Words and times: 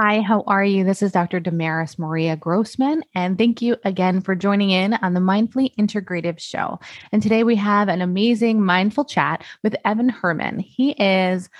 Hi, 0.00 0.20
how 0.20 0.44
are 0.46 0.64
you? 0.64 0.84
This 0.84 1.02
is 1.02 1.10
Dr. 1.10 1.40
Damaris 1.40 1.98
Maria 1.98 2.36
Grossman, 2.36 3.02
and 3.16 3.36
thank 3.36 3.60
you 3.60 3.74
again 3.84 4.20
for 4.20 4.36
joining 4.36 4.70
in 4.70 4.94
on 4.94 5.12
the 5.12 5.18
Mindfully 5.18 5.74
Integrative 5.74 6.38
Show. 6.38 6.78
And 7.10 7.20
today 7.20 7.42
we 7.42 7.56
have 7.56 7.88
an 7.88 8.00
amazing 8.00 8.62
mindful 8.62 9.06
chat 9.06 9.42
with 9.64 9.74
Evan 9.84 10.08
Herrman. 10.08 10.60
He 10.60 10.92
is 10.92 11.50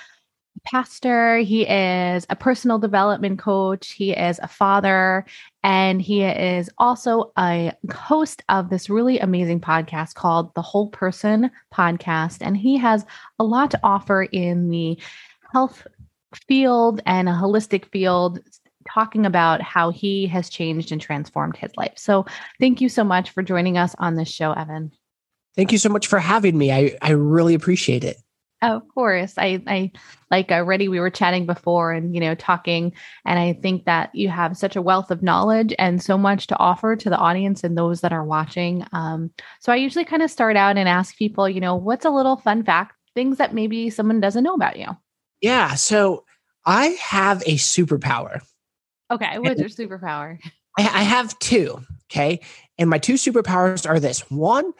a 0.55 0.59
pastor, 0.63 1.39
he 1.39 1.63
is 1.63 2.25
a 2.29 2.35
personal 2.37 2.79
development 2.79 3.39
coach, 3.39 3.91
he 3.91 4.11
is 4.11 4.39
a 4.41 4.47
father, 4.47 5.25
and 5.61 6.01
he 6.01 6.23
is 6.23 6.69
also 6.77 7.33
a 7.37 7.73
host 7.91 8.41
of 8.47 8.69
this 8.69 8.89
really 8.89 9.19
amazing 9.19 9.59
podcast 9.59 10.13
called 10.13 10.55
The 10.55 10.61
Whole 10.61 10.87
Person 10.87 11.51
Podcast. 11.73 12.37
And 12.39 12.55
he 12.55 12.77
has 12.77 13.05
a 13.37 13.43
lot 13.43 13.71
to 13.71 13.79
offer 13.83 14.23
in 14.23 14.69
the 14.69 14.97
health 15.51 15.85
field 16.47 17.01
and 17.05 17.29
a 17.29 17.33
holistic 17.33 17.85
field 17.91 18.39
talking 18.87 19.25
about 19.25 19.61
how 19.61 19.91
he 19.91 20.27
has 20.27 20.49
changed 20.49 20.91
and 20.91 21.01
transformed 21.01 21.57
his 21.57 21.71
life. 21.77 21.93
So, 21.97 22.25
thank 22.59 22.81
you 22.81 22.89
so 22.89 23.03
much 23.03 23.31
for 23.31 23.43
joining 23.43 23.77
us 23.77 23.95
on 23.99 24.15
this 24.15 24.29
show, 24.29 24.53
Evan. 24.53 24.91
Thank 25.55 25.71
you 25.71 25.77
so 25.77 25.89
much 25.89 26.07
for 26.07 26.19
having 26.19 26.57
me. 26.57 26.71
I, 26.71 26.97
I 27.01 27.11
really 27.11 27.53
appreciate 27.53 28.03
it. 28.03 28.17
Oh, 28.61 28.75
of 28.75 28.87
course. 28.89 29.35
I, 29.37 29.63
I 29.67 29.91
like 30.29 30.51
already 30.51 30.89
we 30.89 30.99
were 30.99 31.09
chatting 31.09 31.45
before 31.45 31.93
and, 31.93 32.13
you 32.13 32.19
know, 32.19 32.35
talking. 32.35 32.91
And 33.25 33.39
I 33.39 33.53
think 33.53 33.85
that 33.85 34.13
you 34.13 34.27
have 34.27 34.57
such 34.57 34.75
a 34.75 34.81
wealth 34.81 35.11
of 35.11 35.23
knowledge 35.23 35.73
and 35.79 36.03
so 36.03 36.17
much 36.17 36.47
to 36.47 36.59
offer 36.59 36.97
to 36.97 37.09
the 37.09 37.17
audience 37.17 37.63
and 37.63 37.77
those 37.77 38.01
that 38.01 38.11
are 38.11 38.25
watching. 38.25 38.85
Um, 38.91 39.31
so 39.61 39.71
I 39.71 39.77
usually 39.77 40.03
kind 40.03 40.21
of 40.21 40.29
start 40.29 40.57
out 40.57 40.77
and 40.77 40.89
ask 40.89 41.15
people, 41.15 41.47
you 41.47 41.61
know, 41.61 41.75
what's 41.75 42.05
a 42.05 42.09
little 42.09 42.35
fun 42.35 42.63
fact, 42.63 42.95
things 43.15 43.37
that 43.37 43.53
maybe 43.53 43.89
someone 43.89 44.19
doesn't 44.19 44.43
know 44.43 44.55
about 44.55 44.77
you? 44.77 44.87
Yeah. 45.41 45.75
So 45.75 46.25
I 46.65 46.87
have 47.01 47.41
a 47.45 47.55
superpower. 47.55 48.41
Okay. 49.11 49.39
What's 49.39 49.59
your 49.59 49.69
superpower? 49.69 50.39
I, 50.77 50.83
I 50.83 51.03
have 51.03 51.37
two. 51.39 51.81
Okay. 52.11 52.41
And 52.77 52.89
my 52.89 52.97
two 52.97 53.15
superpowers 53.15 53.87
are 53.87 53.99
this 53.99 54.29
one, 54.31 54.71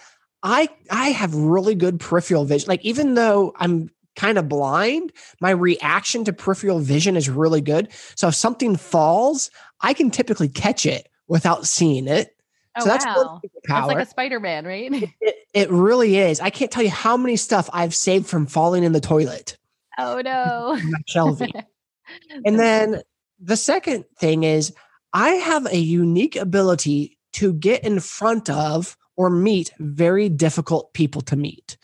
I 0.43 0.69
I 0.89 1.09
have 1.09 1.35
really 1.35 1.75
good 1.75 1.99
peripheral 1.99 2.45
vision. 2.45 2.67
Like 2.67 2.83
even 2.85 3.15
though 3.15 3.53
I'm 3.57 3.89
kind 4.15 4.37
of 4.37 4.49
blind, 4.49 5.11
my 5.41 5.51
reaction 5.51 6.23
to 6.25 6.33
peripheral 6.33 6.79
vision 6.79 7.15
is 7.15 7.29
really 7.29 7.61
good. 7.61 7.89
So 8.15 8.27
if 8.27 8.35
something 8.35 8.75
falls, 8.75 9.51
I 9.81 9.93
can 9.93 10.11
typically 10.11 10.49
catch 10.49 10.85
it 10.85 11.09
without 11.27 11.67
seeing 11.67 12.07
it. 12.07 12.35
Oh, 12.77 12.83
so 12.83 12.89
that's 12.89 13.05
wow. 13.05 13.41
That's 13.67 13.87
like 13.87 13.97
a 13.97 14.05
Spider-Man, 14.05 14.65
right? 14.65 14.93
It, 14.93 15.09
it, 15.21 15.35
it 15.53 15.71
really 15.71 16.17
is. 16.17 16.39
I 16.39 16.49
can't 16.49 16.71
tell 16.71 16.83
you 16.83 16.89
how 16.89 17.17
many 17.17 17.35
stuff 17.35 17.69
I've 17.73 17.95
saved 17.95 18.27
from 18.27 18.45
falling 18.45 18.83
in 18.83 18.91
the 18.91 19.01
toilet. 19.01 19.57
Oh 19.99 20.21
no. 20.21 20.79
shelving. 21.07 21.51
and 22.45 22.59
then 22.59 23.01
the 23.39 23.57
second 23.57 24.05
thing 24.19 24.43
is 24.43 24.73
I 25.13 25.31
have 25.31 25.65
a 25.65 25.77
unique 25.77 26.35
ability 26.35 27.17
to 27.33 27.53
get 27.53 27.83
in 27.83 27.99
front 27.99 28.49
of 28.49 28.97
or 29.15 29.29
meet 29.29 29.71
very 29.79 30.29
difficult 30.29 30.93
people 30.93 31.21
to 31.21 31.35
meet, 31.35 31.77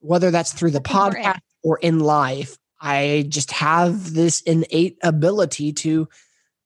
whether 0.00 0.30
that's 0.30 0.52
through 0.52 0.70
the 0.70 0.80
podcast 0.80 1.40
or 1.62 1.78
in 1.78 2.00
life. 2.00 2.56
I 2.80 3.26
just 3.28 3.50
have 3.52 4.14
this 4.14 4.40
innate 4.40 4.96
ability 5.02 5.74
to 5.74 6.08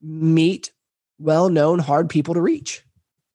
meet 0.00 0.72
well 1.19 1.49
known, 1.49 1.81
hard 1.81 2.09
people 2.09 2.34
to 2.34 2.41
reach. 2.41 2.83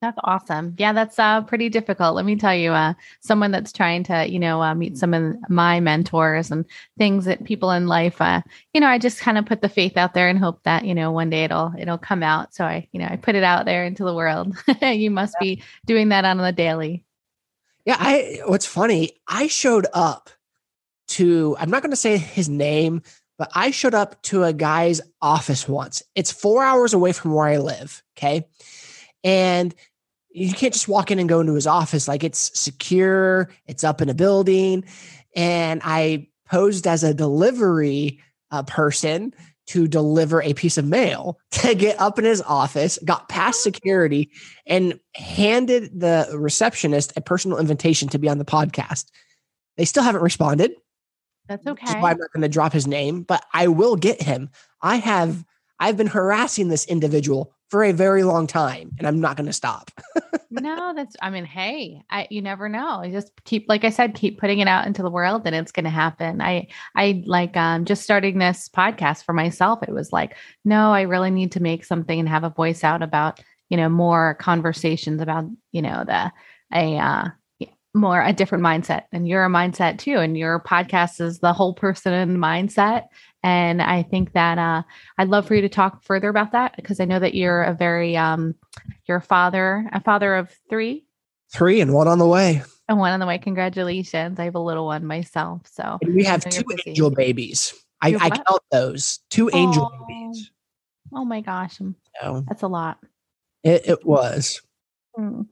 That's 0.02 0.18
awesome. 0.24 0.76
Yeah, 0.78 0.94
that's 0.94 1.20
uh, 1.20 1.42
pretty 1.42 1.68
difficult. 1.68 2.16
Let 2.16 2.24
me 2.24 2.38
tell 2.38 2.56
you, 2.56 2.72
uh, 2.72 2.94
someone 3.20 3.52
that's 3.52 3.74
trying 3.74 4.04
to, 4.04 4.30
you 4.30 4.40
know, 4.40 4.62
uh, 4.64 4.74
meet 4.74 4.98
some 4.98 5.14
of 5.14 5.36
my 5.50 5.82
mentors 5.82 6.52
and 6.52 6.64
things 6.98 7.26
that 7.26 7.44
people 7.44 7.72
in 7.72 7.88
life, 7.88 8.22
uh, 8.22 8.42
you 8.74 8.80
know, 8.80 8.88
I 8.88 8.98
just 8.98 9.20
kind 9.20 9.38
of 9.38 9.46
put 9.46 9.62
the 9.62 9.68
faith 9.68 9.98
out 9.98 10.14
there 10.14 10.30
and 10.30 10.40
hope 10.40 10.64
that, 10.64 10.86
you 10.86 10.96
know, 10.96 11.12
one 11.12 11.30
day 11.30 11.44
it'll 11.44 11.74
it'll 11.78 11.98
come 11.98 12.24
out. 12.24 12.56
So 12.56 12.64
I, 12.64 12.88
you 12.94 13.00
know, 13.02 13.08
I 13.08 13.18
put 13.18 13.36
it 13.36 13.44
out 13.44 13.66
there 13.66 13.84
into 13.84 14.06
the 14.06 14.14
world. 14.14 14.56
you 14.82 15.12
must 15.12 15.36
yeah. 15.42 15.46
be 15.46 15.64
doing 15.86 16.10
that 16.10 16.24
on 16.24 16.38
the 16.38 16.54
daily. 16.54 17.04
Yeah, 17.84 17.98
I. 18.00 18.40
What's 18.46 18.66
funny? 18.66 19.12
I 19.28 19.48
showed 19.48 19.88
up 19.94 20.30
to. 21.10 21.58
I'm 21.60 21.70
not 21.70 21.82
going 21.82 21.92
to 21.92 21.98
say 21.98 22.18
his 22.18 22.48
name, 22.48 23.02
but 23.38 23.52
I 23.54 23.72
showed 23.72 23.96
up 23.96 24.22
to 24.24 24.46
a 24.46 24.54
guy's 24.54 25.02
office 25.22 25.68
once. 25.68 26.04
It's 26.16 26.32
four 26.32 26.64
hours 26.64 26.94
away 26.94 27.12
from 27.12 27.34
where 27.34 27.48
I 27.48 27.58
live. 27.58 28.02
Okay. 28.18 28.48
And 29.24 29.76
you 30.40 30.54
can't 30.54 30.74
just 30.74 30.88
walk 30.88 31.12
in 31.12 31.20
and 31.20 31.28
go 31.28 31.40
into 31.40 31.54
his 31.54 31.68
office. 31.68 32.08
Like 32.08 32.24
it's 32.24 32.58
secure 32.60 33.50
it's 33.68 33.84
up 33.84 34.02
in 34.02 34.10
a 34.10 34.14
building. 34.14 34.84
And 35.36 35.82
i 35.84 36.28
posed 36.50 36.88
as 36.88 37.04
a 37.04 37.14
delivery 37.14 38.20
uh, 38.50 38.64
person 38.64 39.34
to 39.68 39.88
deliver 39.88 40.42
a 40.42 40.56
piece 40.56 40.80
of 40.80 40.86
mail 40.86 41.38
to 41.52 41.76
get 41.76 42.00
up 42.02 42.18
in 42.18 42.26
his 42.26 42.42
office 42.42 42.98
got 43.06 43.30
past 43.30 43.62
security 43.62 44.32
and 44.66 45.00
handed 45.14 46.00
the 46.00 46.28
receptionist 46.34 47.14
a 47.16 47.22
personal 47.22 47.60
invitation 47.60 48.10
to 48.10 48.18
be 48.18 48.28
on 48.28 48.40
the 48.40 48.46
podcast. 48.46 49.06
They 49.78 49.86
still 49.86 50.04
haven't 50.04 50.24
responded 50.24 50.72
that's 51.48 51.66
okay 51.66 52.00
why 52.00 52.12
i'm 52.12 52.18
not 52.20 52.32
going 52.32 52.44
to 52.44 52.48
drop 52.48 52.72
his 52.72 52.86
name 52.86 53.24
but 53.24 53.44
i 53.54 53.68
will 53.68 53.96
get 53.96 54.22
him. 54.22 54.50
I 54.82 54.98
have 54.98 55.44
i've 55.80 55.98
been 55.98 56.08
harassing 56.08 56.68
this 56.68 56.86
individual 56.86 57.54
for 57.70 57.84
a 57.84 57.92
very 57.92 58.24
long 58.24 58.48
time 58.48 58.92
and 58.98 59.08
I'm 59.08 59.22
not 59.22 59.38
going 59.38 59.46
to 59.46 59.54
stop. 59.54 59.92
no, 60.50 60.94
that's 60.96 61.16
I 61.22 61.30
mean, 61.30 61.46
hey, 61.46 62.02
I 62.10 62.28
you 62.30 62.42
never 62.42 62.68
know. 62.68 63.04
You 63.04 63.12
just 63.12 63.32
keep 63.46 63.66
like 63.70 63.84
I 63.84 63.92
said, 63.92 64.16
keep 64.16 64.40
putting 64.40 64.60
it 64.60 64.68
out 64.68 64.88
into 64.88 65.04
the 65.04 65.12
world 65.12 65.44
and 65.46 65.56
it's 65.56 65.72
going 65.72 65.84
to 65.84 65.90
happen. 65.92 66.42
I 66.42 66.68
I 66.96 67.24
like 67.26 67.56
um 67.56 67.86
just 67.86 68.04
starting 68.04 68.40
this 68.40 68.70
podcast 68.70 69.24
for 69.24 69.34
myself. 69.34 69.84
It 69.84 69.94
was 69.94 70.12
like, 70.12 70.36
no, 70.66 70.92
I 70.92 71.02
really 71.02 71.32
need 71.32 71.52
to 71.54 71.62
make 71.62 71.86
something 71.86 72.20
and 72.20 72.28
have 72.28 72.44
a 72.44 72.50
voice 72.50 72.84
out 72.84 73.04
about, 73.04 73.40
you 73.70 73.78
know, 73.78 73.90
more 73.90 74.36
conversations 74.36 75.22
about, 75.22 75.46
you 75.72 75.84
know, 75.84 76.04
the 76.06 76.32
a 76.74 76.98
uh 76.98 77.28
more 77.96 78.22
a 78.22 78.32
different 78.32 78.64
mindset 78.64 79.04
and 79.12 79.28
you're 79.28 79.46
a 79.46 79.50
mindset 79.50 79.98
too 79.98 80.18
and 80.18 80.38
your 80.38 80.60
podcast 80.60 81.20
is 81.20 81.40
the 81.40 81.54
whole 81.54 81.74
person 81.74 82.14
and 82.14 82.38
mindset 82.38 83.08
and 83.44 83.82
I 83.82 84.04
think 84.04 84.34
that 84.34 84.58
uh, 84.58 84.84
I'd 85.18 85.30
love 85.30 85.48
for 85.48 85.56
you 85.56 85.62
to 85.62 85.70
talk 85.70 86.04
further 86.04 86.30
about 86.30 86.52
that 86.52 86.76
because 86.76 87.00
I 87.00 87.06
know 87.06 87.20
that 87.20 87.36
you're 87.36 87.64
a 87.64 87.74
very 87.74 88.18
um, 88.18 88.56
you're 89.06 89.18
a 89.18 89.22
father, 89.22 89.90
a 89.94 90.02
father 90.02 90.36
of 90.36 90.54
three, 90.70 91.06
three, 91.52 91.80
and 91.80 91.94
one 91.94 92.08
on 92.08 92.20
the 92.20 92.28
way, 92.28 92.62
and 92.90 93.00
one 93.00 93.12
on 93.12 93.20
the 93.20 93.26
way. 93.26 93.38
Congratulations! 93.38 94.40
I 94.40 94.46
have 94.46 94.56
a 94.56 94.60
little 94.60 94.86
one 94.86 95.06
myself, 95.06 95.62
so 95.66 96.00
and 96.02 96.16
we 96.16 96.24
have 96.26 96.44
two 96.50 96.64
angel 96.86 97.12
babies. 97.12 97.74
I, 98.02 98.16
I, 98.20 98.30
count 98.30 98.62
those 98.72 99.20
two 99.30 99.50
angel 99.54 99.92
oh. 99.94 100.06
babies. 100.08 100.52
Oh 101.14 101.26
my 101.26 101.42
gosh, 101.42 101.78
so, 102.22 102.44
that's 102.48 102.64
a 102.64 102.68
lot. 102.68 103.00
It, 103.64 103.88
it 103.88 104.06
was. 104.06 104.62
Hmm. 105.16 105.44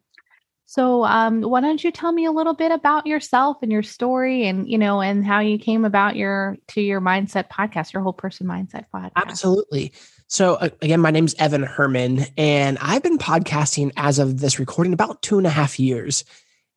So, 0.70 1.06
um, 1.06 1.44
why 1.44 1.62
don't 1.62 1.82
you 1.82 1.92
tell 1.92 2.12
me 2.12 2.26
a 2.26 2.32
little 2.32 2.54
bit 2.54 2.74
about 2.74 3.08
yourself 3.08 3.60
and 3.62 3.72
your 3.72 3.84
story, 3.84 4.48
and 4.48 4.70
you 4.70 4.78
know, 4.78 5.00
and 5.00 5.26
how 5.26 5.40
you 5.40 5.58
came 5.58 5.86
about 5.86 6.18
your 6.18 6.58
to 6.70 6.82
your 6.82 7.00
mindset 7.00 7.50
podcast, 7.50 7.94
your 7.94 8.04
whole 8.04 8.12
person 8.12 8.48
mindset 8.48 8.84
podcast? 8.94 9.14
Absolutely. 9.16 9.94
So, 10.28 10.56
uh, 10.56 10.68
again, 10.82 11.00
my 11.00 11.10
name 11.10 11.24
is 11.24 11.36
Evan 11.40 11.64
Herrman, 11.64 12.30
and 12.38 12.78
I've 12.82 13.02
been 13.02 13.18
podcasting 13.18 13.94
as 13.96 14.20
of 14.20 14.42
this 14.42 14.60
recording 14.60 14.92
about 14.92 15.22
two 15.22 15.38
and 15.38 15.48
a 15.48 15.50
half 15.50 15.80
years. 15.80 16.26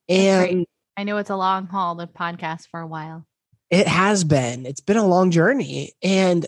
And 0.08 0.66
I 0.96 1.02
know 1.02 1.16
it's 1.16 1.30
a 1.30 1.36
long 1.36 1.66
haul 1.66 1.96
to 1.96 2.06
podcast 2.06 2.68
for 2.70 2.78
a 2.78 2.86
while. 2.86 3.26
It 3.70 3.88
has 3.88 4.22
been. 4.22 4.66
It's 4.66 4.80
been 4.80 4.98
a 4.98 5.06
long 5.06 5.32
journey. 5.32 5.94
And 6.00 6.46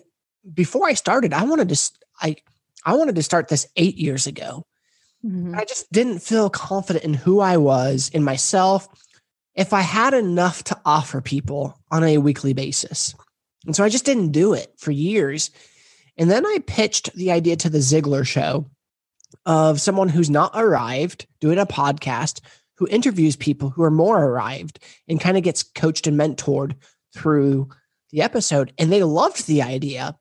before 0.54 0.86
I 0.86 0.94
started, 0.94 1.32
I 1.32 1.42
wanted 1.42 1.70
to 1.70 1.90
I 2.20 2.36
I 2.84 2.94
wanted 2.94 3.16
to 3.16 3.22
start 3.24 3.48
this 3.48 3.66
eight 3.74 3.96
years 3.96 4.28
ago 4.28 4.64
Mm-hmm. 5.24 5.54
I 5.54 5.64
just 5.64 5.90
didn't 5.92 6.20
feel 6.20 6.50
confident 6.50 7.04
in 7.04 7.14
who 7.14 7.40
I 7.40 7.56
was, 7.56 8.10
in 8.12 8.24
myself, 8.24 8.88
if 9.54 9.72
I 9.72 9.80
had 9.80 10.14
enough 10.14 10.64
to 10.64 10.80
offer 10.84 11.20
people 11.20 11.78
on 11.90 12.02
a 12.02 12.18
weekly 12.18 12.54
basis. 12.54 13.14
And 13.66 13.76
so 13.76 13.84
I 13.84 13.88
just 13.88 14.04
didn't 14.04 14.32
do 14.32 14.54
it 14.54 14.72
for 14.78 14.90
years. 14.90 15.50
And 16.16 16.30
then 16.30 16.44
I 16.44 16.58
pitched 16.66 17.14
the 17.14 17.30
idea 17.30 17.56
to 17.56 17.70
the 17.70 17.78
Ziglar 17.78 18.26
show 18.26 18.66
of 19.46 19.80
someone 19.80 20.08
who's 20.08 20.30
not 20.30 20.52
arrived 20.54 21.26
doing 21.40 21.58
a 21.58 21.66
podcast 21.66 22.40
who 22.76 22.88
interviews 22.88 23.36
people 23.36 23.70
who 23.70 23.82
are 23.82 23.90
more 23.90 24.22
arrived 24.22 24.78
and 25.08 25.20
kind 25.20 25.36
of 25.36 25.42
gets 25.42 25.62
coached 25.62 26.06
and 26.06 26.18
mentored 26.18 26.74
through 27.14 27.68
the 28.10 28.22
episode. 28.22 28.72
And 28.78 28.90
they 28.90 29.02
loved 29.02 29.46
the 29.46 29.62
idea 29.62 30.16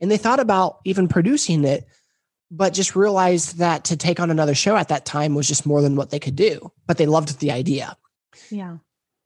and 0.00 0.10
they 0.10 0.16
thought 0.16 0.40
about 0.40 0.80
even 0.84 1.08
producing 1.08 1.64
it, 1.64 1.86
but 2.56 2.72
just 2.72 2.94
realized 2.94 3.58
that 3.58 3.84
to 3.84 3.96
take 3.96 4.20
on 4.20 4.30
another 4.30 4.54
show 4.54 4.76
at 4.76 4.88
that 4.88 5.04
time 5.04 5.34
was 5.34 5.48
just 5.48 5.66
more 5.66 5.82
than 5.82 5.96
what 5.96 6.10
they 6.10 6.20
could 6.20 6.36
do. 6.36 6.70
But 6.86 6.98
they 6.98 7.06
loved 7.06 7.40
the 7.40 7.50
idea. 7.50 7.96
Yeah. 8.50 8.78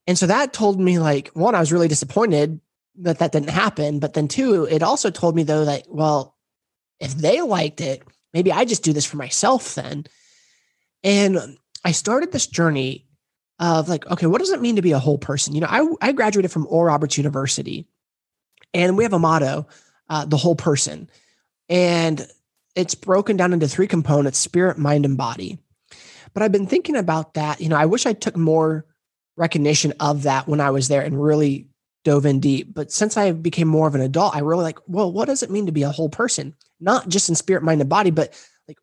And 0.07 0.17
so 0.17 0.27
that 0.27 0.55
told 0.55 0.81
me, 0.81 0.99
like, 0.99 1.29
one, 1.35 1.55
I 1.55 1.61
was 1.61 1.73
really 1.73 1.89
disappointed 1.89 2.61
that 3.01 3.19
that 3.19 3.33
didn't 3.33 3.51
happen. 3.51 3.99
But 3.99 4.15
then, 4.15 4.29
two, 4.29 4.65
it 4.65 4.83
also 4.83 5.11
told 5.11 5.37
me, 5.37 5.43
though, 5.43 5.67
that, 5.67 5.85
well, 5.89 6.37
if 7.01 7.15
they 7.15 7.43
liked 7.43 7.83
it, 7.83 8.03
maybe 8.33 8.51
I 8.51 8.65
just 8.65 8.83
do 8.83 8.95
this 8.95 9.05
for 9.05 9.19
myself 9.19 9.75
then. 9.75 10.07
And 11.05 11.59
I 11.85 11.93
started 11.93 12.33
this 12.33 12.47
journey 12.47 13.07
of 13.59 13.89
like, 13.89 14.07
okay, 14.07 14.27
what 14.27 14.39
does 14.39 14.51
it 14.51 14.63
mean 14.63 14.77
to 14.77 14.83
be 14.83 14.93
a 14.93 14.99
whole 14.99 15.19
person? 15.19 15.55
You 15.55 15.61
know, 15.61 15.69
I, 15.69 15.87
I 16.09 16.13
graduated 16.13 16.51
from 16.51 16.67
Oral 16.69 16.87
Roberts 16.87 17.19
University 17.19 17.87
and 18.73 18.97
we 18.97 19.05
have 19.05 19.13
a 19.13 19.19
motto, 19.19 19.67
uh, 20.09 20.25
the 20.25 20.37
whole 20.37 20.55
person. 20.55 21.11
And 21.69 22.27
it's 22.79 22.95
broken 22.95 23.37
down 23.37 23.53
into 23.53 23.67
three 23.67 23.89
components 23.89 24.39
spirit, 24.39 24.79
mind, 24.79 25.05
and 25.05 25.17
body. 25.17 25.59
But 26.33 26.43
I've 26.43 26.53
been 26.53 26.67
thinking 26.67 26.97
about 26.97 27.35
that. 27.35 27.61
You 27.61 27.69
know, 27.69 27.77
I 27.77 27.87
wish 27.87 28.07
I 28.07 28.13
took 28.13 28.37
more 28.37 28.87
recognition 29.37 29.93
of 29.99 30.23
that 30.23 30.47
when 30.47 30.61
I 30.61 30.71
was 30.71 30.87
there 30.87 31.03
and 31.03 31.21
really 31.21 31.67
dove 32.05 32.25
in 32.25 32.39
deep. 32.39 32.73
But 32.73 32.93
since 32.93 33.17
I 33.17 33.33
became 33.33 33.67
more 33.67 33.89
of 33.89 33.97
an 33.97 34.01
adult, 34.01 34.37
I 34.37 34.41
really 34.41 34.63
like, 34.63 34.79
well, 34.87 35.11
what 35.11 35.27
does 35.27 35.43
it 35.43 35.51
mean 35.51 35.67
to 35.67 35.73
be 35.73 35.83
a 35.83 35.91
whole 35.91 36.09
person? 36.09 36.55
Not 36.79 37.09
just 37.09 37.29
in 37.29 37.35
spirit, 37.35 37.65
mind, 37.65 37.81
and 37.81 37.91
body, 37.91 38.11
but 38.11 38.33
like, 38.69 38.79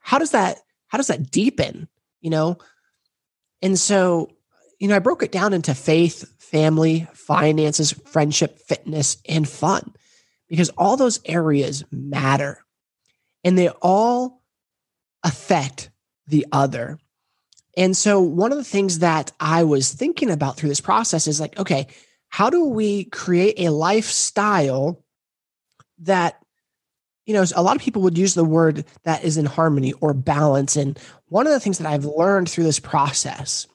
how 0.00 0.18
does 0.18 0.32
that, 0.32 0.58
how 0.88 0.98
does 0.98 1.06
that 1.06 1.30
deepen? 1.30 1.88
You 2.20 2.30
know? 2.30 2.58
And 3.62 3.78
so, 3.78 4.30
you 4.78 4.88
know, 4.88 4.96
I 4.96 5.00
broke 5.00 5.22
it 5.22 5.32
down 5.32 5.54
into 5.54 5.74
faith, 5.74 6.30
family, 6.38 7.08
finances, 7.14 7.92
friendship, 7.92 8.58
fitness, 8.58 9.16
and 9.26 9.48
fun 9.48 9.94
because 10.48 10.68
all 10.70 10.98
those 10.98 11.20
areas 11.24 11.84
matter 11.90 12.64
and 13.44 13.56
they 13.56 13.68
all 13.68 14.42
affect 15.22 15.90
the 16.26 16.46
other. 16.52 16.98
And 17.76 17.96
so, 17.96 18.20
one 18.20 18.52
of 18.52 18.58
the 18.58 18.64
things 18.64 18.98
that 18.98 19.32
I 19.40 19.64
was 19.64 19.92
thinking 19.92 20.30
about 20.30 20.56
through 20.56 20.68
this 20.68 20.80
process 20.80 21.26
is 21.26 21.40
like, 21.40 21.58
okay, 21.58 21.86
how 22.28 22.50
do 22.50 22.64
we 22.64 23.04
create 23.04 23.54
a 23.58 23.70
lifestyle 23.70 25.04
that, 26.00 26.40
you 27.26 27.34
know, 27.34 27.44
a 27.54 27.62
lot 27.62 27.76
of 27.76 27.82
people 27.82 28.02
would 28.02 28.18
use 28.18 28.34
the 28.34 28.44
word 28.44 28.84
that 29.04 29.24
is 29.24 29.36
in 29.36 29.46
harmony 29.46 29.92
or 29.94 30.14
balance. 30.14 30.76
And 30.76 30.98
one 31.26 31.46
of 31.46 31.52
the 31.52 31.60
things 31.60 31.78
that 31.78 31.86
I've 31.86 32.04
learned 32.04 32.48
through 32.48 32.64
this 32.64 32.80
process, 32.80 33.66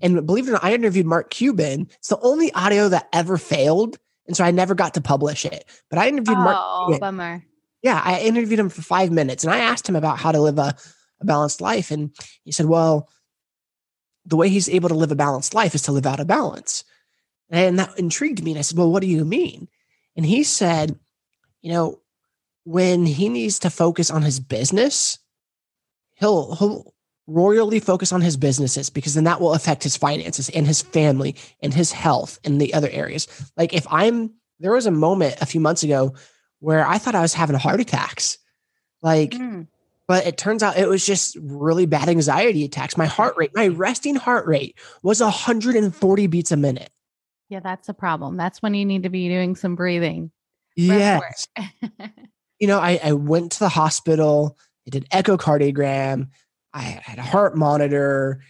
and 0.00 0.26
believe 0.26 0.46
it 0.46 0.50
or 0.50 0.54
not, 0.54 0.64
I 0.64 0.74
interviewed 0.74 1.06
Mark 1.06 1.30
Cuban. 1.30 1.88
It's 1.98 2.08
the 2.08 2.20
only 2.20 2.52
audio 2.52 2.88
that 2.88 3.08
ever 3.12 3.38
failed. 3.38 3.98
And 4.26 4.36
so 4.36 4.44
I 4.44 4.50
never 4.50 4.74
got 4.74 4.94
to 4.94 5.00
publish 5.00 5.44
it. 5.44 5.64
But 5.88 5.98
I 5.98 6.08
interviewed 6.08 6.36
oh, 6.36 6.42
Mark. 6.42 6.88
Cuban. 6.88 7.00
bummer. 7.00 7.44
Yeah, 7.82 8.00
I 8.04 8.20
interviewed 8.20 8.58
him 8.58 8.68
for 8.68 8.82
five 8.82 9.10
minutes 9.12 9.44
and 9.44 9.52
I 9.52 9.58
asked 9.58 9.88
him 9.88 9.96
about 9.96 10.18
how 10.18 10.32
to 10.32 10.40
live 10.40 10.58
a, 10.58 10.74
a 11.20 11.24
balanced 11.24 11.60
life. 11.60 11.90
And 11.90 12.10
he 12.44 12.52
said, 12.52 12.66
well, 12.66 13.08
the 14.28 14.36
way 14.36 14.48
he's 14.48 14.68
able 14.68 14.88
to 14.88 14.94
live 14.94 15.10
a 15.10 15.16
balanced 15.16 15.54
life 15.54 15.74
is 15.74 15.82
to 15.82 15.92
live 15.92 16.06
out 16.06 16.20
of 16.20 16.26
balance. 16.26 16.84
And 17.50 17.78
that 17.78 17.98
intrigued 17.98 18.44
me. 18.44 18.52
And 18.52 18.58
I 18.58 18.62
said, 18.62 18.78
Well, 18.78 18.92
what 18.92 19.00
do 19.00 19.08
you 19.08 19.24
mean? 19.24 19.68
And 20.16 20.26
he 20.26 20.44
said, 20.44 20.98
You 21.62 21.72
know, 21.72 22.00
when 22.64 23.06
he 23.06 23.28
needs 23.28 23.58
to 23.60 23.70
focus 23.70 24.10
on 24.10 24.22
his 24.22 24.38
business, 24.38 25.18
he'll, 26.16 26.54
he'll 26.56 26.94
royally 27.26 27.80
focus 27.80 28.12
on 28.12 28.20
his 28.20 28.36
businesses 28.36 28.90
because 28.90 29.14
then 29.14 29.24
that 29.24 29.40
will 29.40 29.54
affect 29.54 29.82
his 29.82 29.96
finances 29.96 30.48
and 30.50 30.66
his 30.66 30.82
family 30.82 31.36
and 31.62 31.72
his 31.72 31.92
health 31.92 32.38
and 32.44 32.60
the 32.60 32.74
other 32.74 32.88
areas. 32.90 33.28
Like 33.56 33.72
if 33.72 33.86
I'm, 33.90 34.34
there 34.60 34.72
was 34.72 34.86
a 34.86 34.90
moment 34.90 35.36
a 35.40 35.46
few 35.46 35.60
months 35.60 35.82
ago 35.82 36.14
where 36.60 36.86
I 36.86 36.98
thought 36.98 37.14
I 37.14 37.22
was 37.22 37.34
having 37.34 37.56
heart 37.56 37.80
attacks. 37.80 38.38
Like, 39.02 39.30
mm. 39.30 39.66
but 40.06 40.26
it 40.26 40.36
turns 40.36 40.62
out 40.62 40.76
it 40.76 40.88
was 40.88 41.06
just 41.06 41.36
really 41.40 41.86
bad 41.86 42.08
anxiety 42.08 42.64
attacks. 42.64 42.96
My 42.96 43.06
heart 43.06 43.34
rate, 43.36 43.52
my 43.54 43.68
resting 43.68 44.16
heart 44.16 44.46
rate 44.46 44.78
was 45.02 45.20
140 45.20 46.26
beats 46.26 46.50
a 46.50 46.56
minute. 46.56 46.90
Yeah, 47.48 47.60
that's 47.60 47.88
a 47.88 47.94
problem. 47.94 48.36
That's 48.36 48.60
when 48.60 48.74
you 48.74 48.84
need 48.84 49.04
to 49.04 49.08
be 49.08 49.28
doing 49.28 49.56
some 49.56 49.74
breathing. 49.74 50.30
Yes. 50.76 51.46
you 52.58 52.66
know, 52.66 52.78
I, 52.78 53.00
I 53.02 53.12
went 53.12 53.52
to 53.52 53.58
the 53.60 53.68
hospital, 53.68 54.58
I 54.86 54.90
did 54.90 55.08
echocardiogram, 55.10 56.28
I 56.74 56.82
had 56.82 57.18
a 57.18 57.22
heart 57.22 57.56
monitor, 57.56 58.42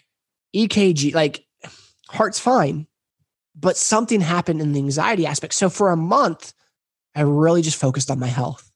EKG, 0.55 1.15
like 1.15 1.45
heart's 2.09 2.39
fine. 2.39 2.87
But 3.55 3.77
something 3.77 4.21
happened 4.21 4.61
in 4.61 4.73
the 4.73 4.79
anxiety 4.79 5.27
aspect. 5.27 5.55
So 5.55 5.69
for 5.69 5.91
a 5.91 5.97
month, 5.97 6.53
I 7.19 7.23
really 7.23 7.63
just 7.63 7.81
focused 7.81 8.13
on 8.13 8.21
my 8.21 8.29
health. 8.29 8.71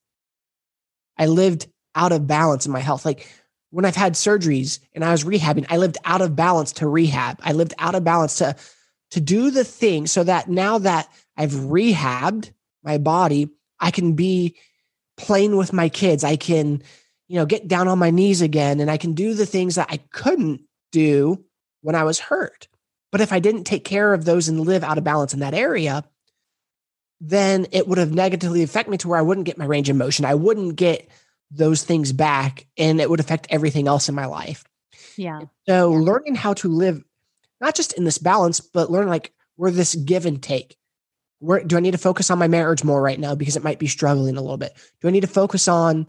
I 1.16 1.26
lived 1.26 1.68
out 1.94 2.10
of 2.10 2.26
balance 2.26 2.66
in 2.66 2.72
my 2.72 2.80
health. 2.80 3.04
Like 3.04 3.28
when 3.70 3.84
I've 3.84 3.94
had 3.94 4.14
surgeries 4.14 4.80
and 4.92 5.04
I 5.04 5.12
was 5.12 5.22
rehabbing, 5.22 5.66
I 5.68 5.76
lived 5.76 5.96
out 6.04 6.22
of 6.22 6.34
balance 6.34 6.72
to 6.74 6.88
rehab. 6.88 7.38
I 7.40 7.52
lived 7.52 7.74
out 7.78 7.94
of 7.94 8.02
balance 8.02 8.38
to 8.38 8.56
to 9.12 9.20
do 9.20 9.50
the 9.50 9.62
thing 9.62 10.08
so 10.08 10.24
that 10.24 10.48
now 10.48 10.78
that 10.78 11.08
I've 11.36 11.52
rehabbed 11.52 12.50
my 12.82 12.98
body, 12.98 13.50
I 13.78 13.92
can 13.92 14.14
be 14.14 14.56
playing 15.16 15.56
with 15.56 15.72
my 15.72 15.88
kids. 15.88 16.24
I 16.24 16.36
can, 16.36 16.82
you 17.28 17.36
know, 17.36 17.46
get 17.46 17.68
down 17.68 17.86
on 17.86 17.98
my 17.98 18.10
knees 18.10 18.40
again 18.40 18.80
and 18.80 18.90
I 18.90 18.96
can 18.96 19.12
do 19.12 19.34
the 19.34 19.46
things 19.46 19.76
that 19.76 19.88
I 19.90 19.98
couldn't 20.10 20.62
do 20.90 21.44
when 21.82 21.94
I 21.94 22.02
was 22.02 22.18
hurt. 22.18 22.66
But 23.12 23.20
if 23.20 23.32
I 23.32 23.38
didn't 23.38 23.64
take 23.64 23.84
care 23.84 24.14
of 24.14 24.24
those 24.24 24.48
and 24.48 24.58
live 24.58 24.82
out 24.82 24.98
of 24.98 25.04
balance 25.04 25.32
in 25.32 25.40
that 25.40 25.54
area, 25.54 26.02
then 27.24 27.69
it 27.70 27.86
would 27.86 27.98
have 27.98 28.12
negatively 28.12 28.64
affect 28.64 28.88
me 28.88 28.98
to 28.98 29.06
where 29.06 29.19
I 29.19 29.22
wouldn't 29.22 29.46
get 29.46 29.56
my 29.56 29.64
range 29.64 29.88
of 29.88 29.94
motion. 29.94 30.24
I 30.24 30.34
wouldn't 30.34 30.74
get 30.74 31.08
those 31.52 31.84
things 31.84 32.12
back 32.12 32.66
and 32.76 33.00
it 33.00 33.08
would 33.08 33.20
affect 33.20 33.46
everything 33.48 33.86
else 33.86 34.08
in 34.08 34.14
my 34.16 34.26
life. 34.26 34.64
Yeah. 35.16 35.42
So 35.69 35.92
learning 35.92 36.34
how 36.34 36.54
to 36.54 36.69
live 36.69 37.04
not 37.60 37.76
just 37.76 37.92
in 37.92 38.02
this 38.02 38.19
balance, 38.19 38.58
but 38.58 38.90
learn 38.90 39.06
like 39.06 39.32
where 39.54 39.70
this 39.70 39.94
give 39.94 40.26
and 40.26 40.42
take. 40.42 40.76
Where 41.38 41.62
do 41.62 41.76
I 41.76 41.80
need 41.80 41.92
to 41.92 41.99
focus 41.99 42.28
on 42.28 42.40
my 42.40 42.49
marriage 42.49 42.82
more 42.82 43.00
right 43.00 43.20
now 43.20 43.37
because 43.37 43.56
it 43.56 43.62
might 43.62 43.78
be 43.78 43.87
struggling 43.87 44.37
a 44.37 44.40
little 44.40 44.56
bit? 44.56 44.73
Do 45.00 45.06
I 45.06 45.12
need 45.12 45.20
to 45.20 45.28
focus 45.28 45.68
on, 45.68 46.08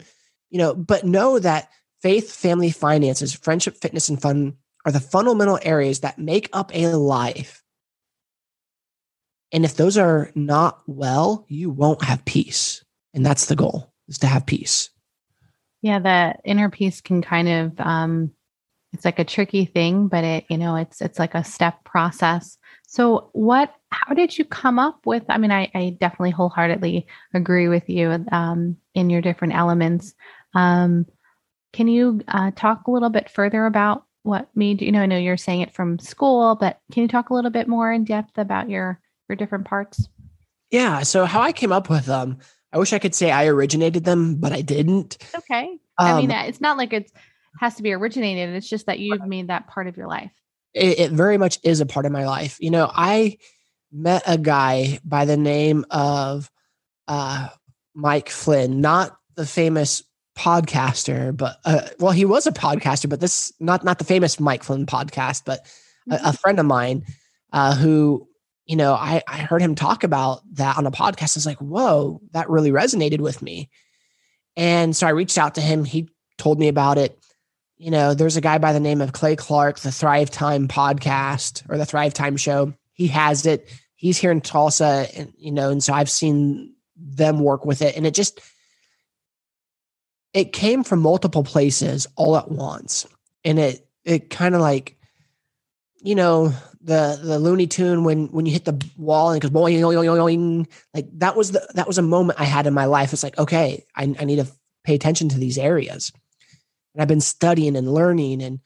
you 0.50 0.58
know, 0.58 0.74
but 0.74 1.04
know 1.04 1.38
that 1.38 1.70
faith, 2.02 2.32
family, 2.32 2.72
finances, 2.72 3.32
friendship, 3.34 3.76
fitness, 3.76 4.08
and 4.08 4.20
fun 4.20 4.56
are 4.84 4.92
the 4.92 5.00
fundamental 5.00 5.60
areas 5.62 6.00
that 6.00 6.18
make 6.18 6.50
up 6.52 6.74
a 6.74 6.88
life. 6.88 7.63
And 9.54 9.64
if 9.64 9.76
those 9.76 9.96
are 9.96 10.32
not 10.34 10.82
well, 10.88 11.46
you 11.48 11.70
won't 11.70 12.02
have 12.02 12.24
peace. 12.24 12.84
And 13.14 13.24
that's 13.24 13.46
the 13.46 13.54
goal 13.54 13.92
is 14.08 14.18
to 14.18 14.26
have 14.26 14.44
peace. 14.44 14.90
Yeah, 15.80 16.00
the 16.00 16.34
inner 16.44 16.68
peace 16.68 17.00
can 17.00 17.22
kind 17.22 17.48
of 17.48 17.72
um 17.78 18.32
it's 18.92 19.04
like 19.04 19.18
a 19.18 19.24
tricky 19.24 19.64
thing, 19.64 20.08
but 20.08 20.24
it, 20.24 20.44
you 20.50 20.58
know, 20.58 20.76
it's 20.76 21.00
it's 21.00 21.20
like 21.20 21.34
a 21.34 21.44
step 21.44 21.84
process. 21.84 22.58
So 22.86 23.30
what 23.32 23.72
how 23.90 24.12
did 24.14 24.36
you 24.36 24.44
come 24.44 24.80
up 24.80 25.06
with 25.06 25.22
I 25.28 25.38
mean, 25.38 25.52
I, 25.52 25.70
I 25.72 25.96
definitely 26.00 26.32
wholeheartedly 26.32 27.06
agree 27.32 27.68
with 27.68 27.88
you 27.88 28.24
um, 28.32 28.76
in 28.94 29.08
your 29.08 29.20
different 29.20 29.54
elements. 29.54 30.14
Um, 30.54 31.06
can 31.72 31.86
you 31.86 32.22
uh, 32.26 32.50
talk 32.56 32.86
a 32.86 32.90
little 32.90 33.10
bit 33.10 33.30
further 33.30 33.66
about 33.66 34.04
what 34.24 34.48
made 34.54 34.80
you 34.80 34.90
know 34.90 35.02
i 35.02 35.06
know 35.06 35.18
you're 35.18 35.36
saying 35.36 35.60
it 35.60 35.74
from 35.74 35.98
school 35.98 36.54
but 36.54 36.80
can 36.90 37.02
you 37.02 37.08
talk 37.08 37.28
a 37.28 37.34
little 37.34 37.50
bit 37.50 37.68
more 37.68 37.92
in 37.92 38.04
depth 38.04 38.38
about 38.38 38.70
your 38.70 38.98
your 39.28 39.36
different 39.36 39.64
parts 39.64 40.08
yeah 40.70 41.02
so 41.02 41.24
how 41.24 41.40
i 41.40 41.52
came 41.52 41.72
up 41.72 41.88
with 41.88 42.06
them 42.06 42.38
i 42.72 42.78
wish 42.78 42.92
i 42.92 42.98
could 42.98 43.14
say 43.14 43.30
i 43.30 43.46
originated 43.46 44.04
them 44.04 44.36
but 44.36 44.52
i 44.52 44.60
didn't 44.60 45.18
okay 45.36 45.78
um, 45.98 46.06
i 46.06 46.20
mean 46.20 46.30
um, 46.30 46.44
it's 46.46 46.60
not 46.60 46.76
like 46.76 46.92
it's 46.92 47.12
has 47.60 47.76
to 47.76 47.82
be 47.82 47.92
originated. 47.92 48.54
It's 48.54 48.68
just 48.68 48.86
that 48.86 48.98
you've 48.98 49.26
made 49.26 49.48
that 49.48 49.66
part 49.66 49.86
of 49.86 49.96
your 49.96 50.06
life. 50.06 50.30
It, 50.72 50.98
it 50.98 51.10
very 51.12 51.38
much 51.38 51.58
is 51.62 51.80
a 51.80 51.86
part 51.86 52.06
of 52.06 52.12
my 52.12 52.26
life. 52.26 52.58
You 52.60 52.70
know, 52.70 52.90
I 52.92 53.38
met 53.92 54.22
a 54.26 54.36
guy 54.36 54.98
by 55.04 55.24
the 55.24 55.36
name 55.36 55.84
of 55.90 56.50
uh, 57.06 57.48
Mike 57.94 58.28
Flynn, 58.28 58.80
not 58.80 59.16
the 59.36 59.46
famous 59.46 60.02
podcaster, 60.36 61.36
but 61.36 61.58
uh, 61.64 61.88
well, 62.00 62.12
he 62.12 62.24
was 62.24 62.46
a 62.46 62.52
podcaster, 62.52 63.08
but 63.08 63.20
this 63.20 63.52
not 63.60 63.84
not 63.84 63.98
the 63.98 64.04
famous 64.04 64.40
Mike 64.40 64.64
Flynn 64.64 64.86
podcast, 64.86 65.42
but 65.44 65.60
a, 66.10 66.14
a 66.14 66.18
mm-hmm. 66.18 66.30
friend 66.32 66.58
of 66.58 66.66
mine 66.66 67.04
uh, 67.52 67.74
who 67.76 68.26
you 68.66 68.76
know 68.76 68.94
I 68.94 69.22
I 69.28 69.38
heard 69.38 69.62
him 69.62 69.74
talk 69.74 70.04
about 70.04 70.42
that 70.54 70.78
on 70.78 70.86
a 70.86 70.90
podcast. 70.90 71.36
I 71.36 71.38
was 71.38 71.46
like, 71.46 71.58
whoa, 71.58 72.20
that 72.32 72.50
really 72.50 72.70
resonated 72.70 73.20
with 73.20 73.42
me, 73.42 73.70
and 74.56 74.96
so 74.96 75.06
I 75.06 75.10
reached 75.10 75.38
out 75.38 75.56
to 75.56 75.60
him. 75.60 75.84
He 75.84 76.08
told 76.38 76.58
me 76.58 76.68
about 76.68 76.98
it 76.98 77.18
you 77.76 77.90
know, 77.90 78.14
there's 78.14 78.36
a 78.36 78.40
guy 78.40 78.58
by 78.58 78.72
the 78.72 78.80
name 78.80 79.00
of 79.00 79.12
Clay 79.12 79.36
Clark, 79.36 79.80
the 79.80 79.92
Thrive 79.92 80.30
Time 80.30 80.68
podcast 80.68 81.68
or 81.68 81.76
the 81.76 81.86
Thrive 81.86 82.14
Time 82.14 82.36
show. 82.36 82.72
He 82.92 83.08
has 83.08 83.46
it. 83.46 83.70
He's 83.96 84.18
here 84.18 84.30
in 84.30 84.40
Tulsa, 84.40 85.08
and 85.14 85.32
you 85.36 85.50
know, 85.52 85.70
and 85.70 85.82
so 85.82 85.92
I've 85.92 86.10
seen 86.10 86.74
them 86.96 87.40
work 87.40 87.64
with 87.64 87.82
it, 87.82 87.96
and 87.96 88.06
it 88.06 88.14
just 88.14 88.40
it 90.32 90.52
came 90.52 90.84
from 90.84 91.00
multiple 91.00 91.42
places 91.42 92.06
all 92.16 92.36
at 92.36 92.50
once, 92.50 93.06
and 93.44 93.58
it 93.58 93.86
it 94.04 94.30
kind 94.30 94.54
of 94.54 94.60
like, 94.60 94.96
you 96.00 96.14
know, 96.14 96.52
the 96.84 97.18
the 97.22 97.38
Looney 97.38 97.66
Tune 97.66 98.04
when 98.04 98.26
when 98.28 98.46
you 98.46 98.52
hit 98.52 98.66
the 98.66 98.80
wall 98.96 99.30
and 99.30 99.36
it 99.36 99.40
goes 99.40 99.50
boing, 99.50 99.80
boing, 99.80 100.06
boing, 100.06 100.70
like 100.92 101.06
that 101.18 101.34
was 101.34 101.52
the 101.52 101.66
that 101.74 101.86
was 101.86 101.98
a 101.98 102.02
moment 102.02 102.40
I 102.40 102.44
had 102.44 102.66
in 102.66 102.74
my 102.74 102.84
life. 102.84 103.12
It's 103.12 103.22
like 103.22 103.38
okay, 103.38 103.84
I, 103.96 104.14
I 104.18 104.24
need 104.24 104.36
to 104.36 104.46
pay 104.84 104.94
attention 104.94 105.30
to 105.30 105.38
these 105.38 105.56
areas, 105.56 106.12
and 106.94 107.02
I've 107.02 107.08
been 107.08 107.22
studying 107.22 107.74
and 107.74 107.92
learning, 107.92 108.42
and 108.42 108.60